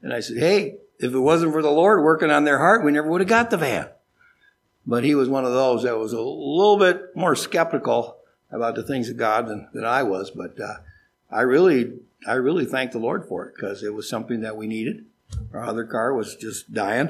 And 0.01 0.13
I 0.13 0.21
said, 0.21 0.37
"Hey, 0.37 0.77
if 0.99 1.13
it 1.13 1.19
wasn't 1.19 1.51
for 1.51 1.61
the 1.61 1.69
Lord 1.69 2.01
working 2.01 2.31
on 2.31 2.45
their 2.45 2.59
heart, 2.59 2.85
we 2.85 2.93
never 2.93 3.09
would 3.09 3.19
have 3.19 3.27
got 3.27 3.49
the 3.49 3.57
van." 3.57 3.89
But 4.87 5.03
he 5.03 5.15
was 5.15 5.27
one 5.27 5.43
of 5.43 5.51
those 5.51 5.83
that 5.83 5.97
was 5.97 6.13
a 6.13 6.21
little 6.21 6.77
bit 6.77 7.13
more 7.13 7.35
skeptical 7.35 8.19
about 8.51 8.75
the 8.75 8.83
things 8.83 9.09
of 9.09 9.17
God 9.17 9.47
than, 9.47 9.67
than 9.73 9.83
I 9.83 10.03
was. 10.03 10.31
But 10.31 10.57
uh, 10.57 10.75
I 11.29 11.41
really, 11.41 11.91
I 12.25 12.35
really 12.35 12.65
thank 12.65 12.93
the 12.93 12.99
Lord 12.99 13.25
for 13.25 13.45
it 13.45 13.55
because 13.55 13.83
it 13.83 13.93
was 13.93 14.07
something 14.07 14.39
that 14.41 14.55
we 14.55 14.65
needed. 14.65 15.03
Our 15.51 15.65
other 15.65 15.83
car 15.83 16.13
was 16.13 16.37
just 16.37 16.73
dying, 16.73 17.09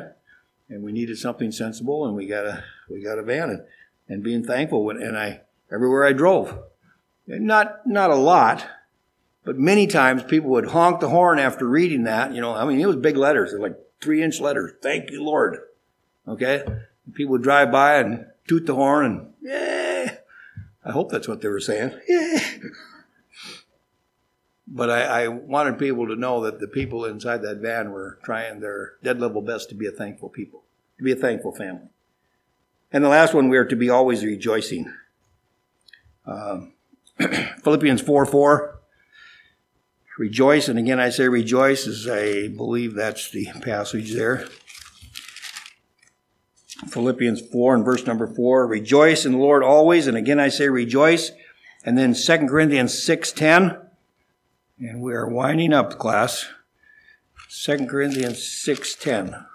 and 0.69 0.81
we 0.81 0.91
needed 0.91 1.19
something 1.19 1.51
sensible, 1.51 2.07
and 2.07 2.15
we 2.15 2.25
got 2.25 2.47
a 2.47 2.63
we 2.89 3.03
got 3.03 3.19
a 3.19 3.23
van, 3.23 3.51
and, 3.51 3.63
and 4.09 4.23
being 4.23 4.43
thankful. 4.43 4.85
When, 4.85 4.99
and 4.99 5.15
I 5.15 5.41
everywhere 5.71 6.03
I 6.03 6.13
drove, 6.13 6.57
not 7.27 7.87
not 7.87 8.09
a 8.09 8.15
lot, 8.15 8.65
but 9.43 9.57
many 9.57 9.87
times 9.87 10.23
people 10.23 10.49
would 10.51 10.67
honk 10.67 10.99
the 10.99 11.09
horn 11.09 11.39
after 11.39 11.67
reading 11.67 12.03
that. 12.03 12.33
You 12.33 12.41
know, 12.41 12.53
I 12.53 12.65
mean, 12.65 12.79
it 12.79 12.87
was 12.87 12.95
big 12.95 13.17
letters, 13.17 13.53
like 13.53 13.77
three 14.01 14.21
inch 14.21 14.39
letters. 14.39 14.73
Thank 14.81 15.11
you, 15.11 15.23
Lord. 15.23 15.59
Okay, 16.27 16.63
people 17.13 17.33
would 17.33 17.43
drive 17.43 17.71
by 17.71 17.97
and 17.97 18.25
toot 18.47 18.65
the 18.65 18.75
horn 18.75 19.05
and 19.05 19.33
yeah. 19.41 20.17
I 20.85 20.91
hope 20.91 21.11
that's 21.11 21.27
what 21.27 21.41
they 21.41 21.47
were 21.47 21.59
saying. 21.59 21.93
Yeah. 22.07 22.39
But 24.65 24.89
I, 24.89 25.25
I, 25.25 25.27
wanted 25.27 25.77
people 25.77 26.07
to 26.07 26.15
know 26.15 26.41
that 26.45 26.59
the 26.59 26.67
people 26.67 27.05
inside 27.05 27.43
that 27.43 27.57
van 27.57 27.91
were 27.91 28.17
trying 28.23 28.59
their 28.59 28.93
dead 29.03 29.19
level 29.19 29.43
best 29.43 29.69
to 29.69 29.75
be 29.75 29.85
a 29.85 29.91
thankful 29.91 30.29
people, 30.29 30.63
to 30.97 31.03
be 31.03 31.11
a 31.11 31.15
thankful 31.15 31.51
family. 31.51 31.89
And 32.91 33.03
the 33.03 33.09
last 33.09 33.35
one, 33.35 33.49
we 33.49 33.57
are 33.57 33.65
to 33.65 33.75
be 33.75 33.91
always 33.91 34.23
rejoicing. 34.23 34.91
Um, 36.25 36.72
Philippians 37.63 38.01
4 38.01 38.25
4. 38.25 38.79
Rejoice, 40.19 40.67
and 40.67 40.77
again 40.77 40.99
I 40.99 41.09
say 41.09 41.27
rejoice, 41.27 41.87
as 41.87 42.07
I 42.07 42.47
believe 42.47 42.93
that's 42.93 43.31
the 43.31 43.47
passage 43.61 44.13
there. 44.13 44.47
Philippians 46.87 47.41
4 47.51 47.75
and 47.75 47.85
verse 47.85 48.05
number 48.05 48.27
4. 48.27 48.67
Rejoice 48.67 49.25
in 49.25 49.33
the 49.33 49.37
Lord 49.37 49.63
always. 49.63 50.07
And 50.07 50.17
again 50.17 50.39
I 50.39 50.49
say 50.49 50.69
rejoice. 50.69 51.31
And 51.85 51.97
then 51.97 52.13
2 52.13 52.47
Corinthians 52.47 52.93
6.10. 52.93 53.79
And 54.79 55.01
we 55.01 55.13
are 55.13 55.27
winding 55.27 55.73
up, 55.73 55.97
class. 55.97 56.45
2 57.49 57.87
Corinthians 57.87 58.37
6.10. 58.37 59.45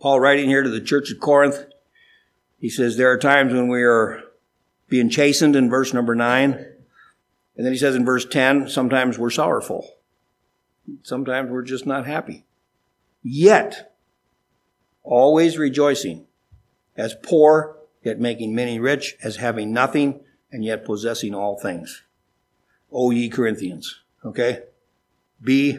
Paul 0.00 0.18
writing 0.18 0.48
here 0.48 0.62
to 0.62 0.70
the 0.70 0.80
church 0.80 1.10
of 1.12 1.20
Corinth, 1.20 1.66
he 2.58 2.70
says, 2.70 2.96
There 2.96 3.10
are 3.10 3.18
times 3.18 3.52
when 3.52 3.68
we 3.68 3.82
are 3.82 4.22
being 4.88 5.10
chastened 5.10 5.54
in 5.54 5.68
verse 5.68 5.92
number 5.92 6.14
9. 6.14 6.52
And 7.56 7.66
then 7.66 7.72
he 7.72 7.78
says 7.78 7.94
in 7.94 8.04
verse 8.06 8.24
10, 8.24 8.68
sometimes 8.68 9.18
we're 9.18 9.30
sorrowful. 9.30 9.86
Sometimes 11.02 11.50
we're 11.50 11.62
just 11.62 11.86
not 11.86 12.06
happy. 12.06 12.46
Yet, 13.22 13.94
always 15.02 15.58
rejoicing, 15.58 16.26
as 16.96 17.14
poor, 17.22 17.76
yet 18.02 18.18
making 18.18 18.54
many 18.54 18.78
rich, 18.78 19.16
as 19.22 19.36
having 19.36 19.72
nothing, 19.72 20.20
and 20.50 20.64
yet 20.64 20.86
possessing 20.86 21.34
all 21.34 21.58
things. 21.58 22.02
O 22.90 23.10
ye 23.10 23.28
Corinthians, 23.28 24.00
okay? 24.24 24.62
Be 25.42 25.78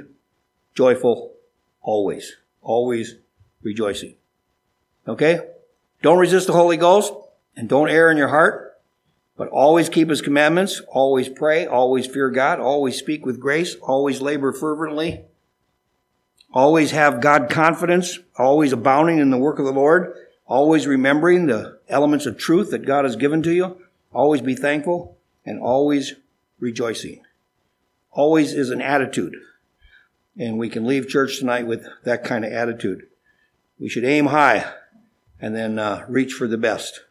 joyful 0.75 1.33
always, 1.81 2.37
always 2.61 3.15
rejoicing. 3.63 4.15
Okay? 5.07 5.39
Don't 6.01 6.19
resist 6.19 6.47
the 6.47 6.53
Holy 6.53 6.77
Ghost, 6.77 7.13
and 7.55 7.69
don't 7.69 7.89
err 7.89 8.11
in 8.11 8.17
your 8.17 8.29
heart. 8.29 8.79
But 9.37 9.49
always 9.49 9.89
keep 9.89 10.09
his 10.09 10.21
commandments, 10.21 10.81
always 10.87 11.29
pray, 11.29 11.65
always 11.65 12.05
fear 12.05 12.29
God, 12.29 12.59
always 12.59 12.97
speak 12.97 13.25
with 13.25 13.39
grace, 13.39 13.75
always 13.81 14.21
labor 14.21 14.53
fervently, 14.53 15.21
always 16.53 16.91
have 16.91 17.21
God 17.21 17.49
confidence, 17.49 18.19
always 18.37 18.71
abounding 18.71 19.19
in 19.19 19.31
the 19.31 19.37
work 19.37 19.57
of 19.57 19.65
the 19.65 19.71
Lord, 19.71 20.13
always 20.45 20.85
remembering 20.85 21.47
the 21.47 21.79
elements 21.87 22.25
of 22.25 22.37
truth 22.37 22.71
that 22.71 22.85
God 22.85 23.05
has 23.05 23.15
given 23.15 23.41
to 23.43 23.53
you, 23.53 23.81
always 24.13 24.41
be 24.41 24.53
thankful, 24.53 25.17
and 25.45 25.59
always 25.59 26.13
rejoicing. 26.59 27.23
Always 28.11 28.53
is 28.53 28.69
an 28.69 28.81
attitude. 28.81 29.35
And 30.37 30.57
we 30.57 30.69
can 30.69 30.85
leave 30.85 31.07
church 31.07 31.39
tonight 31.39 31.65
with 31.67 31.87
that 32.03 32.23
kind 32.23 32.45
of 32.45 32.51
attitude. 32.51 33.07
We 33.81 33.89
should 33.89 34.05
aim 34.05 34.27
high 34.27 34.71
and 35.39 35.55
then 35.55 35.79
uh, 35.79 36.05
reach 36.07 36.33
for 36.33 36.47
the 36.47 36.57
best. 36.57 37.01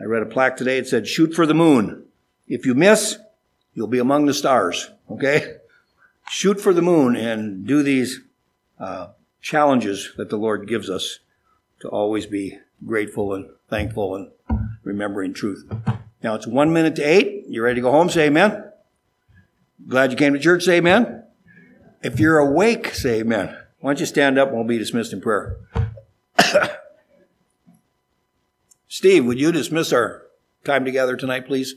I 0.00 0.04
read 0.04 0.24
a 0.24 0.26
plaque 0.26 0.56
today. 0.56 0.76
It 0.78 0.88
said, 0.88 1.06
shoot 1.06 1.32
for 1.32 1.46
the 1.46 1.54
moon. 1.54 2.06
If 2.48 2.66
you 2.66 2.74
miss, 2.74 3.18
you'll 3.74 3.86
be 3.86 4.00
among 4.00 4.26
the 4.26 4.34
stars. 4.34 4.90
Okay? 5.08 5.58
shoot 6.28 6.60
for 6.60 6.74
the 6.74 6.82
moon 6.82 7.14
and 7.14 7.64
do 7.64 7.84
these 7.84 8.22
uh, 8.80 9.08
challenges 9.40 10.12
that 10.16 10.30
the 10.30 10.36
Lord 10.36 10.66
gives 10.66 10.90
us 10.90 11.20
to 11.78 11.88
always 11.88 12.26
be 12.26 12.58
grateful 12.84 13.32
and 13.32 13.50
thankful 13.70 14.16
and 14.16 14.32
remembering 14.82 15.32
truth. 15.32 15.64
Now 16.24 16.34
it's 16.34 16.46
one 16.46 16.72
minute 16.72 16.96
to 16.96 17.02
eight. 17.02 17.44
You 17.46 17.62
ready 17.62 17.76
to 17.76 17.82
go 17.82 17.92
home? 17.92 18.10
Say 18.10 18.26
amen. 18.26 18.64
Glad 19.86 20.10
you 20.10 20.16
came 20.16 20.32
to 20.32 20.40
church. 20.40 20.64
Say 20.64 20.78
amen. 20.78 21.22
If 22.02 22.18
you're 22.18 22.38
awake, 22.38 22.94
say 22.94 23.20
amen. 23.20 23.56
Why 23.78 23.90
don't 23.90 24.00
you 24.00 24.06
stand 24.06 24.38
up 24.38 24.48
and 24.48 24.56
we'll 24.56 24.66
be 24.66 24.78
dismissed 24.78 25.12
in 25.12 25.20
prayer. 25.20 25.58
Steve, 28.88 29.24
would 29.24 29.38
you 29.38 29.52
dismiss 29.52 29.92
our 29.92 30.22
time 30.64 30.84
together 30.84 31.16
tonight, 31.16 31.46
please? 31.46 31.76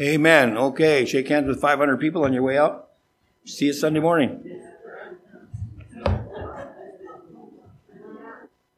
Amen. 0.00 0.56
Okay, 0.56 1.04
shake 1.04 1.28
hands 1.28 1.48
with 1.48 1.60
500 1.60 1.98
people 2.00 2.24
on 2.24 2.32
your 2.32 2.42
way 2.42 2.56
out. 2.56 2.88
See 3.44 3.66
you 3.66 3.72
Sunday 3.72 4.00
morning. 4.00 4.71